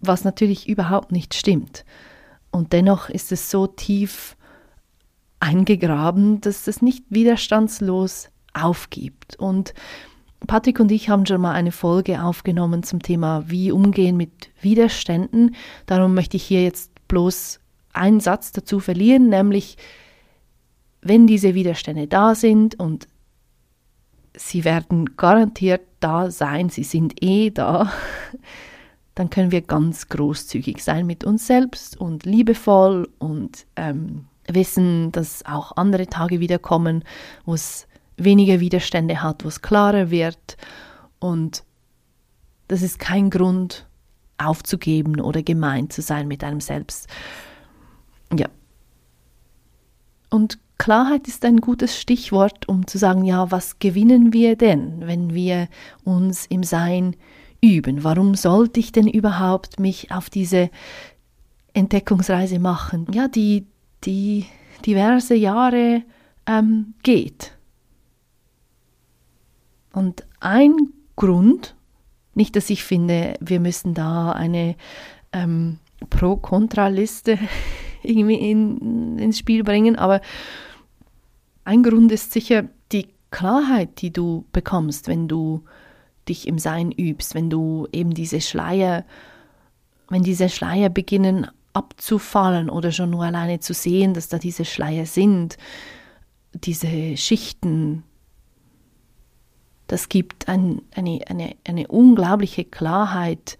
Was 0.00 0.22
natürlich 0.22 0.68
überhaupt 0.68 1.12
nicht 1.12 1.34
stimmt. 1.34 1.84
Und 2.50 2.72
dennoch 2.72 3.08
ist 3.08 3.32
es 3.32 3.50
so 3.50 3.66
tief 3.66 4.36
eingegraben, 5.40 6.40
dass 6.40 6.66
es 6.66 6.82
nicht 6.82 7.04
widerstandslos 7.08 8.28
aufgibt. 8.52 9.36
Und 9.36 9.74
Patrick 10.46 10.80
und 10.80 10.92
ich 10.92 11.08
haben 11.08 11.26
schon 11.26 11.40
mal 11.40 11.52
eine 11.52 11.72
Folge 11.72 12.22
aufgenommen 12.22 12.82
zum 12.82 13.02
Thema, 13.02 13.44
wie 13.46 13.72
umgehen 13.72 14.16
mit 14.16 14.50
Widerständen. 14.60 15.54
Darum 15.86 16.14
möchte 16.14 16.36
ich 16.36 16.44
hier 16.44 16.62
jetzt 16.62 16.90
bloß 17.08 17.60
einen 17.92 18.20
Satz 18.20 18.52
dazu 18.52 18.80
verlieren, 18.80 19.28
nämlich 19.28 19.76
wenn 21.00 21.26
diese 21.26 21.54
Widerstände 21.54 22.06
da 22.06 22.34
sind 22.34 22.78
und 22.78 23.08
sie 24.34 24.64
werden 24.64 25.16
garantiert 25.16 25.82
da 26.00 26.30
sein, 26.30 26.68
sie 26.68 26.84
sind 26.84 27.22
eh 27.22 27.50
da, 27.50 27.90
dann 29.14 29.30
können 29.30 29.50
wir 29.50 29.62
ganz 29.62 30.08
großzügig 30.08 30.84
sein 30.84 31.06
mit 31.06 31.24
uns 31.24 31.46
selbst 31.46 31.96
und 31.96 32.26
liebevoll 32.26 33.08
und 33.18 33.66
ähm, 33.76 34.26
wissen, 34.46 35.10
dass 35.12 35.44
auch 35.46 35.76
andere 35.76 36.06
Tage 36.06 36.40
wieder 36.40 36.58
kommen, 36.58 37.02
wo 37.44 37.54
es 37.54 37.88
weniger 38.16 38.60
Widerstände 38.60 39.22
hat, 39.22 39.44
wo 39.44 39.48
es 39.48 39.62
klarer 39.62 40.10
wird. 40.10 40.56
Und 41.18 41.64
das 42.68 42.82
ist 42.82 42.98
kein 42.98 43.30
Grund 43.30 43.86
aufzugeben 44.38 45.20
oder 45.20 45.42
gemein 45.42 45.90
zu 45.90 46.02
sein 46.02 46.28
mit 46.28 46.44
einem 46.44 46.60
selbst. 46.60 47.08
Ja. 48.36 48.48
Und 50.30 50.58
Klarheit 50.78 51.26
ist 51.26 51.44
ein 51.44 51.58
gutes 51.58 51.98
Stichwort, 51.98 52.68
um 52.68 52.86
zu 52.86 52.98
sagen, 52.98 53.24
ja, 53.24 53.50
was 53.50 53.78
gewinnen 53.78 54.32
wir 54.32 54.56
denn, 54.56 55.06
wenn 55.06 55.32
wir 55.32 55.68
uns 56.04 56.46
im 56.46 56.62
Sein 56.62 57.16
üben? 57.62 58.04
Warum 58.04 58.34
sollte 58.34 58.80
ich 58.80 58.92
denn 58.92 59.08
überhaupt 59.08 59.80
mich 59.80 60.10
auf 60.10 60.28
diese 60.28 60.70
Entdeckungsreise 61.72 62.58
machen? 62.58 63.06
Ja, 63.12 63.28
die, 63.28 63.66
die 64.04 64.44
diverse 64.84 65.34
Jahre 65.34 66.02
ähm, 66.46 66.94
geht. 67.02 67.55
Und 69.96 70.26
ein 70.40 70.76
Grund, 71.16 71.74
nicht, 72.34 72.54
dass 72.54 72.68
ich 72.68 72.84
finde, 72.84 73.32
wir 73.40 73.60
müssen 73.60 73.94
da 73.94 74.32
eine 74.32 74.76
ähm, 75.32 75.78
Pro-Kontra-Liste 76.10 77.38
irgendwie 78.02 78.34
in, 78.34 79.16
ins 79.18 79.38
Spiel 79.38 79.64
bringen, 79.64 79.96
aber 79.96 80.20
ein 81.64 81.82
Grund 81.82 82.12
ist 82.12 82.30
sicher 82.30 82.68
die 82.92 83.08
Klarheit, 83.30 84.02
die 84.02 84.12
du 84.12 84.44
bekommst, 84.52 85.08
wenn 85.08 85.28
du 85.28 85.64
dich 86.28 86.46
im 86.46 86.58
Sein 86.58 86.92
übst, 86.92 87.34
wenn 87.34 87.48
du 87.48 87.88
eben 87.90 88.12
diese 88.12 88.42
Schleier, 88.42 89.06
wenn 90.10 90.22
diese 90.22 90.50
Schleier 90.50 90.90
beginnen 90.90 91.46
abzufallen 91.72 92.68
oder 92.68 92.92
schon 92.92 93.08
nur 93.08 93.24
alleine 93.24 93.60
zu 93.60 93.72
sehen, 93.72 94.12
dass 94.12 94.28
da 94.28 94.36
diese 94.36 94.66
Schleier 94.66 95.06
sind, 95.06 95.56
diese 96.52 97.16
Schichten, 97.16 98.02
das 99.86 100.08
gibt 100.08 100.48
ein, 100.48 100.82
eine, 100.94 101.20
eine, 101.28 101.56
eine 101.66 101.86
unglaubliche 101.88 102.64
Klarheit, 102.64 103.58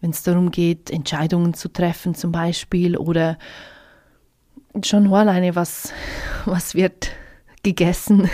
wenn 0.00 0.10
es 0.10 0.22
darum 0.22 0.50
geht, 0.50 0.90
Entscheidungen 0.90 1.54
zu 1.54 1.68
treffen 1.68 2.14
zum 2.14 2.32
Beispiel 2.32 2.96
oder 2.96 3.38
schon 4.82 5.04
nur 5.04 5.18
alleine, 5.18 5.54
was, 5.54 5.92
was 6.44 6.74
wird 6.74 7.10
gegessen. 7.62 8.28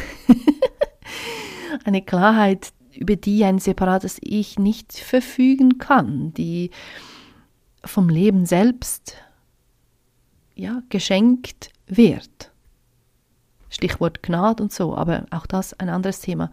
eine 1.85 2.03
Klarheit, 2.03 2.73
über 2.95 3.17
die 3.17 3.45
ein 3.45 3.59
separates 3.59 4.19
Ich 4.23 4.59
nicht 4.59 4.93
verfügen 4.93 5.79
kann, 5.79 6.33
die 6.35 6.71
vom 7.85 8.09
Leben 8.09 8.47
selbst 8.47 9.17
ja, 10.55 10.83
geschenkt 10.89 11.71
wird. 11.87 12.53
Stichwort 13.69 14.23
Gnade 14.23 14.63
und 14.63 14.73
so, 14.73 14.97
aber 14.97 15.27
auch 15.31 15.47
das 15.47 15.75
ein 15.75 15.89
anderes 15.89 16.21
Thema 16.21 16.51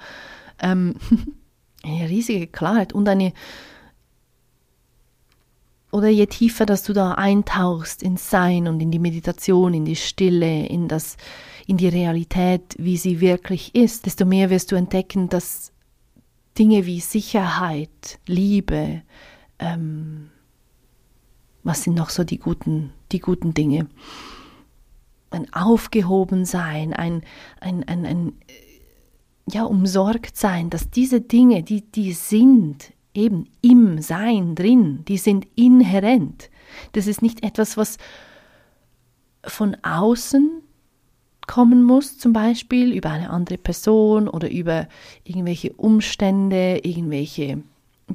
ähm, 0.61 0.95
eine 1.83 2.09
riesige 2.09 2.47
Klarheit 2.47 2.93
und 2.93 3.07
eine 3.07 3.33
oder 5.91 6.07
je 6.07 6.25
tiefer, 6.25 6.65
dass 6.65 6.83
du 6.83 6.93
da 6.93 7.15
eintauchst 7.15 8.01
ins 8.01 8.29
Sein 8.29 8.67
und 8.67 8.79
in 8.79 8.91
die 8.91 8.99
Meditation, 8.99 9.73
in 9.73 9.83
die 9.83 9.97
Stille, 9.97 10.65
in 10.67 10.87
das, 10.87 11.17
in 11.67 11.77
die 11.77 11.89
Realität, 11.89 12.75
wie 12.77 12.95
sie 12.95 13.19
wirklich 13.19 13.75
ist, 13.75 14.05
desto 14.05 14.25
mehr 14.25 14.49
wirst 14.49 14.71
du 14.71 14.77
entdecken, 14.77 15.27
dass 15.27 15.73
Dinge 16.57 16.85
wie 16.85 17.01
Sicherheit, 17.01 18.19
Liebe, 18.25 19.01
ähm, 19.59 20.29
was 21.63 21.83
sind 21.83 21.95
noch 21.95 22.09
so 22.09 22.23
die 22.23 22.39
guten, 22.39 22.91
die 23.11 23.19
guten 23.19 23.53
Dinge? 23.53 23.87
Ein 25.29 25.53
Aufgehobensein, 25.53 26.93
ein, 26.93 27.23
ein, 27.59 27.83
ein, 27.87 28.05
ein 28.05 28.33
ja, 29.49 29.63
umsorgt 29.63 30.37
sein, 30.37 30.69
dass 30.69 30.89
diese 30.89 31.21
Dinge, 31.21 31.63
die, 31.63 31.81
die 31.81 32.13
sind 32.13 32.93
eben 33.13 33.47
im 33.61 34.01
Sein 34.01 34.55
drin, 34.55 35.03
die 35.07 35.17
sind 35.17 35.47
inhärent. 35.55 36.49
Das 36.93 37.07
ist 37.07 37.21
nicht 37.21 37.43
etwas, 37.43 37.77
was 37.77 37.97
von 39.43 39.75
außen 39.83 40.61
kommen 41.47 41.83
muss, 41.83 42.17
zum 42.17 42.33
Beispiel 42.33 42.93
über 42.93 43.09
eine 43.09 43.29
andere 43.29 43.57
Person 43.57 44.27
oder 44.27 44.49
über 44.49 44.87
irgendwelche 45.23 45.73
Umstände, 45.73 46.79
irgendwelche 46.83 47.63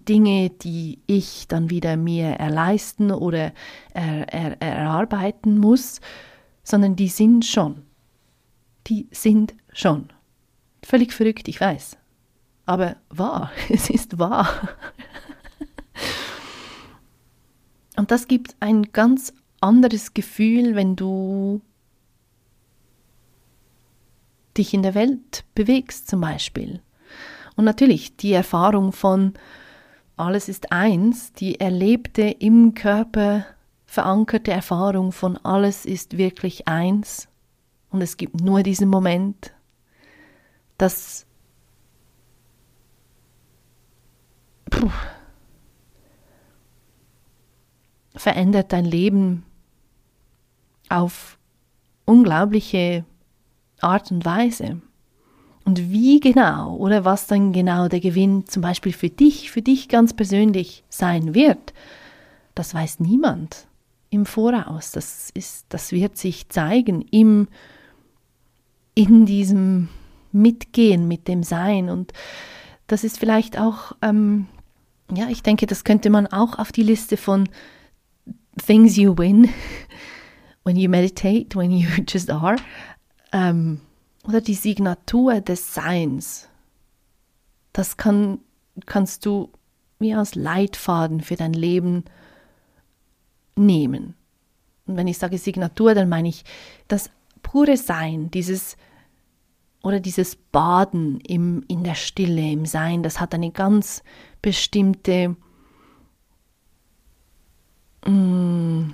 Dinge, 0.09 0.51
die 0.51 1.01
ich 1.07 1.47
dann 1.49 1.71
wieder 1.71 1.97
mir 1.97 2.27
erleisten 2.27 3.11
oder 3.11 3.53
er, 3.93 4.33
er, 4.33 4.63
erarbeiten 4.63 5.59
muss, 5.59 6.01
sondern 6.63 6.97
die 6.97 7.09
sind 7.09 7.45
schon. 7.45 7.83
Die 8.87 9.09
sind 9.11 9.55
schon. 9.73 10.09
Völlig 10.87 11.13
verrückt, 11.13 11.49
ich 11.49 11.61
weiß. 11.61 11.97
Aber 12.65 12.95
wahr, 13.09 13.51
es 13.69 13.91
ist 13.91 14.21
wahr. 14.21 14.49
Und 17.97 18.13
das 18.13 18.29
gibt 18.29 18.55
ein 18.61 18.93
ganz 18.93 19.35
anderes 19.61 20.15
Gefühl, 20.15 20.77
wenn 20.77 20.95
du 20.95 21.61
dich 24.57 24.75
in 24.75 24.85
der 24.85 24.95
Welt 24.95 25.45
bewegst 25.57 26.07
zum 26.07 26.21
Beispiel. 26.21 26.81
Und 27.57 27.65
natürlich 27.65 28.17
die 28.17 28.33
Erfahrung 28.33 28.93
von 28.93 29.35
alles 30.17 30.49
ist 30.49 30.71
eins, 30.71 31.33
die 31.33 31.59
erlebte 31.59 32.23
im 32.23 32.75
Körper 32.75 33.45
verankerte 33.87 34.53
Erfahrung 34.53 35.11
von 35.11 35.37
alles 35.39 35.85
ist 35.85 36.17
wirklich 36.17 36.69
eins 36.69 37.27
und 37.91 38.03
es 38.03 38.17
gibt 38.17 38.41
nur 38.41 38.63
diesen 38.63 38.89
Moment 38.89 39.53
das 40.79 41.27
puh, 44.71 44.91
verändert 48.15 48.73
dein 48.73 48.85
Leben 48.85 49.45
auf 50.89 51.39
unglaubliche 52.05 53.05
Art 53.81 54.11
und 54.11 54.25
Weise. 54.25 54.81
Und 55.65 55.91
wie 55.91 56.21
genau 56.21 56.77
oder 56.77 57.05
was 57.05 57.27
dann 57.27 57.53
genau 57.53 57.89
der 57.89 58.01
Gewinn 58.01 58.47
zum 58.47 58.63
Beispiel 58.63 58.93
für 58.93 59.11
dich, 59.11 59.51
für 59.51 59.63
dich 59.63 59.89
ganz 59.89 60.15
persönlich 60.15 60.85
sein 60.89 61.35
wird, 61.35 61.75
das 62.55 62.73
weiß 62.73 63.01
niemand 63.01 63.67
im 64.11 64.27
Voraus. 64.27 64.93
Das, 64.93 65.31
ist, 65.35 65.67
das 65.69 65.91
wird 65.91 66.17
sich 66.17 66.49
zeigen 66.49 67.03
im, 67.11 67.49
in 68.95 69.27
diesem 69.27 69.89
mitgehen 70.37 71.09
mit 71.09 71.29
dem 71.29 71.43
Sein. 71.43 71.89
Und 71.89 72.13
das 72.87 73.05
ist 73.05 73.19
vielleicht 73.19 73.59
auch, 73.59 73.93
ähm, 74.03 74.47
ja, 75.13 75.29
ich 75.29 75.43
denke, 75.43 75.67
das 75.67 75.85
könnte 75.85 76.11
man 76.11 76.27
auch 76.27 76.59
auf 76.59 76.73
die 76.73 76.83
Liste 76.83 77.17
von 77.17 77.49
Things 78.65 78.97
you 78.97 79.17
win 79.17 79.49
when 80.65 80.77
you 80.77 80.89
meditate, 80.89 81.57
when 81.57 81.71
you 81.71 81.89
just 82.09 82.31
are, 82.31 82.57
ähm, 83.33 83.81
oder 84.27 84.41
die 84.41 84.55
Signatur 84.55 85.41
des 85.41 85.75
Seins. 85.75 86.49
Das 87.73 87.97
kann, 87.97 88.41
kannst 88.87 89.27
du 89.27 89.51
wie 89.99 90.15
als 90.15 90.35
Leitfaden 90.35 91.21
für 91.21 91.37
dein 91.37 91.53
Leben 91.53 92.05
nehmen. 93.55 94.15
Und 94.87 94.97
wenn 94.97 95.07
ich 95.07 95.19
sage 95.19 95.39
Signatur, 95.39 95.95
dann 95.95 96.09
meine 96.09 96.29
ich 96.29 96.45
das 96.89 97.11
pure 97.43 97.77
Sein, 97.77 98.31
dieses 98.31 98.77
oder 99.87 100.01
dieses 100.01 100.35
Baden 100.35 101.21
im, 101.21 101.63
in 101.69 101.85
der 101.85 101.95
Stille, 101.95 102.51
im 102.51 102.67
Sein, 102.67 103.05
das 103.05 103.21
hat 103.21 103.33
eine 103.33 103.53
ganz 103.53 104.03
bestimmte, 104.43 105.37
mm, 108.05 108.91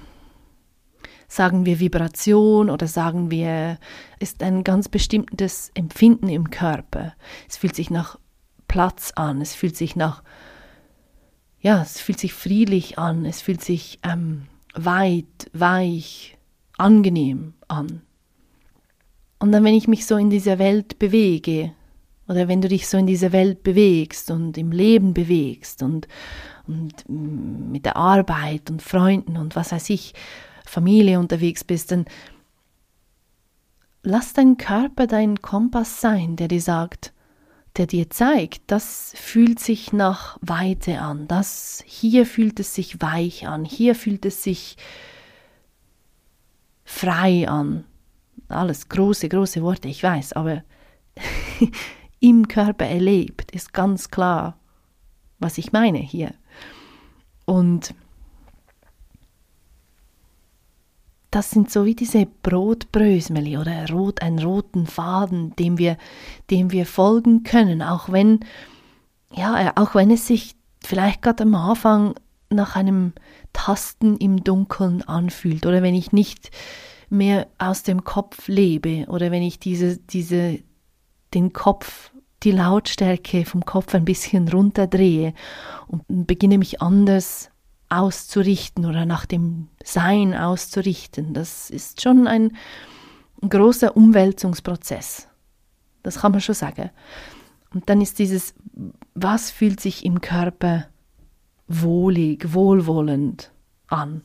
sagen 1.29 1.65
wir 1.65 1.81
Vibration 1.81 2.69
oder 2.69 2.87
sagen 2.87 3.31
wir, 3.31 3.79
ist 4.19 4.43
ein 4.43 4.65
ganz 4.65 4.91
bestimmtes 4.91 5.71
Empfinden 5.73 6.29
im 6.29 6.51
Körper. 6.51 7.15
Es 7.49 7.57
fühlt 7.57 7.75
sich 7.75 7.89
nach 7.89 8.19
Platz 8.69 9.13
an, 9.17 9.41
es 9.41 9.55
fühlt 9.55 9.79
sich 9.79 9.97
nach, 9.97 10.23
ja, 11.59 11.81
es 11.81 12.03
fühlt 12.03 12.21
sich 12.21 12.35
friedlich 12.35 12.99
an, 12.99 13.25
es 13.25 13.41
fühlt 13.41 13.65
sich 13.65 13.99
ähm, 14.03 14.43
weit, 14.75 15.51
weich, 15.55 16.37
angenehm 16.77 17.55
an. 17.67 18.03
Und 19.43 19.51
dann, 19.51 19.65
wenn 19.65 19.75
ich 19.75 19.89
mich 19.89 20.07
so 20.07 20.17
in 20.17 20.31
dieser 20.31 20.61
Welt 20.61 21.01
bewege, 21.01 21.73
oder 22.29 22.47
wenn 22.47 22.61
du 22.61 22.69
dich 22.69 22.87
so 22.87 22.97
in 22.97 23.09
dieser 23.09 23.33
Welt 23.33 23.65
bewegst 23.65 24.31
und 24.31 24.57
im 24.57 24.71
Leben 24.71 25.15
bewegst 25.15 25.83
und, 25.83 26.07
und 26.69 26.93
mit 27.09 27.85
der 27.85 27.97
Arbeit 27.97 28.71
und 28.71 28.83
Freunden 28.83 29.37
und 29.37 29.57
was 29.57 29.73
weiß 29.73 29.91
ich, 29.91 30.15
Familie 30.65 31.19
unterwegs 31.19 31.65
bist, 31.65 31.91
dann 31.91 32.05
lass 34.05 34.33
dein 34.33 34.59
Körper 34.59 35.09
dein 35.09 35.43
Kompass 35.43 36.01
sein, 36.01 36.37
der 36.37 36.47
dir 36.47 36.63
sagt, 36.63 37.13
der 37.77 37.89
dir 37.89 38.11
zeigt, 38.11 38.63
das 38.69 39.13
fühlt 39.17 39.59
sich 39.59 39.93
nach 39.93 40.39
Weite 40.41 41.01
an, 41.01 41.27
das 41.27 41.83
hier 41.85 42.27
fühlt 42.27 42.61
es 42.61 42.77
sich 42.77 43.03
weich 43.03 43.49
an, 43.49 43.65
hier 43.65 43.97
fühlt 43.97 44.25
es 44.25 44.45
sich 44.45 44.77
frei 46.85 47.49
an. 47.49 47.87
Alles 48.53 48.89
große, 48.89 49.29
große 49.29 49.63
Worte, 49.63 49.89
ich 49.89 50.03
weiß, 50.03 50.35
aber 50.35 50.63
im 52.21 52.49
Körper 52.49 52.87
erlebt 52.87 53.51
ist 53.53 53.73
ganz 53.73 54.11
klar, 54.11 54.57
was 55.39 55.59
ich 55.59 55.73
meine 55.73 55.99
hier. 55.99 56.35
Und 57.45 57.95
das 61.33 61.51
sind 61.51 61.71
so 61.71 61.87
wie 61.87 61.95
diese 61.95 62.27
Brotbrösmeli 62.27 63.57
oder 63.57 63.89
rot, 63.89 64.21
einen 64.23 64.39
roten 64.39 64.87
Faden, 64.87 65.57
dem 65.57 65.79
wir, 65.79 65.97
dem 66.51 66.71
wir 66.71 66.85
folgen 66.85 67.43
können, 67.43 67.83
auch 67.83 68.13
wenn, 68.13 68.41
ja, 69.35 69.73
auch 69.77 69.95
wenn 69.95 70.11
es 70.11 70.27
sich 70.27 70.55
vielleicht 70.85 71.23
gerade 71.23 71.45
am 71.45 71.55
Anfang 71.55 72.15
nach 72.51 72.77
einem 72.77 73.15
Tasten 73.55 74.19
im 74.19 74.45
Dunkeln 74.45 75.03
anfühlt 75.03 75.65
oder 75.65 75.83
wenn 75.83 75.95
ich 75.95 76.13
nicht 76.13 76.51
mehr 77.13 77.47
aus 77.59 77.83
dem 77.83 78.05
Kopf 78.05 78.49
lebe 78.49 79.05
oder 79.09 79.31
wenn 79.31 79.43
ich 79.43 79.59
diese, 79.59 79.99
diese, 79.99 80.59
den 81.35 81.53
Kopf, 81.53 82.11
die 82.43 82.53
Lautstärke 82.53 83.45
vom 83.45 83.65
Kopf 83.65 83.95
ein 83.95 84.05
bisschen 84.05 84.49
runterdrehe 84.49 85.35
und 85.87 86.27
beginne 86.27 86.59
mich 86.59 86.81
anders 86.81 87.51
auszurichten 87.91 88.87
oder 88.87 89.05
nach 89.05 89.27
dem 89.27 89.69
Sein 89.85 90.35
auszurichten. 90.35 91.35
Das 91.35 91.69
ist 91.71 92.01
schon 92.01 92.27
ein 92.27 92.57
großer 93.47 93.97
Umwälzungsprozess. 93.97 95.29
Das 96.03 96.21
kann 96.21 96.33
man 96.33 96.41
schon 96.41 96.55
sagen. 96.55 96.91
Und 97.75 97.89
dann 97.91 98.01
ist 98.01 98.19
dieses, 98.19 98.55
was 99.15 99.51
fühlt 99.51 99.81
sich 99.81 100.05
im 100.05 100.21
Körper 100.21 100.87
wohlig, 101.69 102.55
wohlwollend 102.55 103.53
an? 103.89 104.25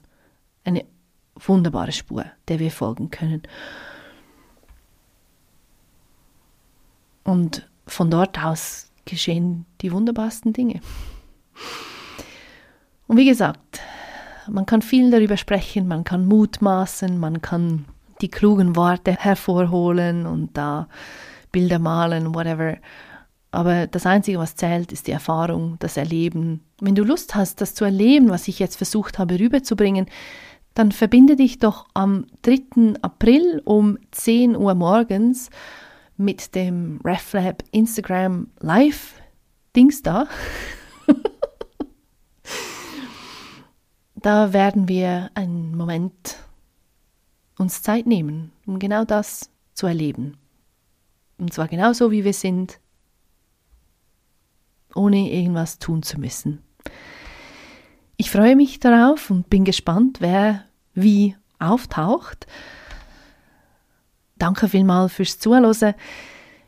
Eine 0.64 0.86
wunderbare 1.40 1.92
Spur, 1.92 2.26
der 2.48 2.60
wir 2.60 2.72
folgen 2.72 3.10
können. 3.10 3.44
Und 7.24 7.70
von 7.86 8.10
dort 8.10 8.44
aus 8.44 8.92
geschehen 9.06 9.66
die 9.82 9.92
wunderbarsten 9.92 10.54
Dinge. 10.54 10.82
Und 13.08 13.18
wie 13.18 13.26
gesagt, 13.26 13.82
man 14.50 14.66
kann 14.66 14.82
viel 14.82 15.12
darüber 15.12 15.38
sprechen, 15.38 15.88
man 15.88 16.04
kann 16.04 16.26
mutmaßen, 16.26 17.18
man 17.18 17.42
kann 17.42 17.86
die 18.22 18.30
klugen 18.30 18.76
Worte 18.76 19.14
hervorholen 19.14 20.26
und 20.26 20.58
da 20.58 20.88
Bilder 21.52 21.80
malen, 21.80 22.34
whatever. 22.34 22.78
Aber 23.52 23.88
das 23.88 24.06
Einzige, 24.06 24.40
was 24.40 24.56
zählt, 24.56 24.92
ist 24.92 25.08
die 25.08 25.12
Erfahrung, 25.12 25.78
das 25.80 25.98
Erleben. 25.98 26.62
Wenn 26.80 26.96
du 26.96 27.04
Lust 27.04 27.36
hast, 27.36 27.62
das 27.62 27.74
zu 27.74 27.86
erleben, 27.86 28.30
was 28.30 28.48
ich 28.48 28.60
jetzt 28.60 28.76
versucht 28.76 29.20
habe 29.20 29.40
rüberzubringen, 29.40 30.08
dann 30.78 30.92
verbinde 30.92 31.36
dich 31.36 31.58
doch 31.58 31.88
am 31.96 32.28
3. 32.44 33.02
April 33.02 33.64
um 33.66 33.98
10 34.12 34.56
Uhr 34.56 34.76
morgens 34.76 35.50
mit 36.18 36.54
dem 36.54 37.00
RefLab 37.04 37.64
Instagram 37.72 38.52
Live 38.60 39.20
Dings 39.76 40.04
da. 40.04 40.28
da 44.16 44.54
werden 44.54 44.88
wir 44.88 45.32
einen 45.34 45.76
Moment 45.76 46.38
uns 47.58 47.82
Zeit 47.82 48.06
nehmen, 48.06 48.52
um 48.68 48.78
genau 48.78 49.04
das 49.04 49.50
zu 49.74 49.88
erleben. 49.88 50.38
Und 51.40 51.54
zwar 51.54 51.68
genauso, 51.68 52.12
wie 52.12 52.24
wir 52.24 52.34
sind, 52.34 52.80
ohne 54.94 55.34
irgendwas 55.34 55.80
tun 55.80 56.04
zu 56.04 56.20
müssen. 56.20 56.67
Ich 58.20 58.32
freue 58.32 58.56
mich 58.56 58.80
darauf 58.80 59.30
und 59.30 59.48
bin 59.48 59.64
gespannt, 59.64 60.18
wer 60.22 60.64
wie 60.96 61.36
auftaucht. 61.60 62.48
Danke 64.40 64.68
vielmals 64.68 65.14
fürs 65.14 65.38
Zuhören. 65.38 65.94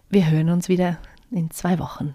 Wir 0.09 0.29
hören 0.29 0.49
uns 0.49 0.69
wieder 0.69 0.99
in 1.31 1.49
zwei 1.49 1.79
Wochen. 1.79 2.13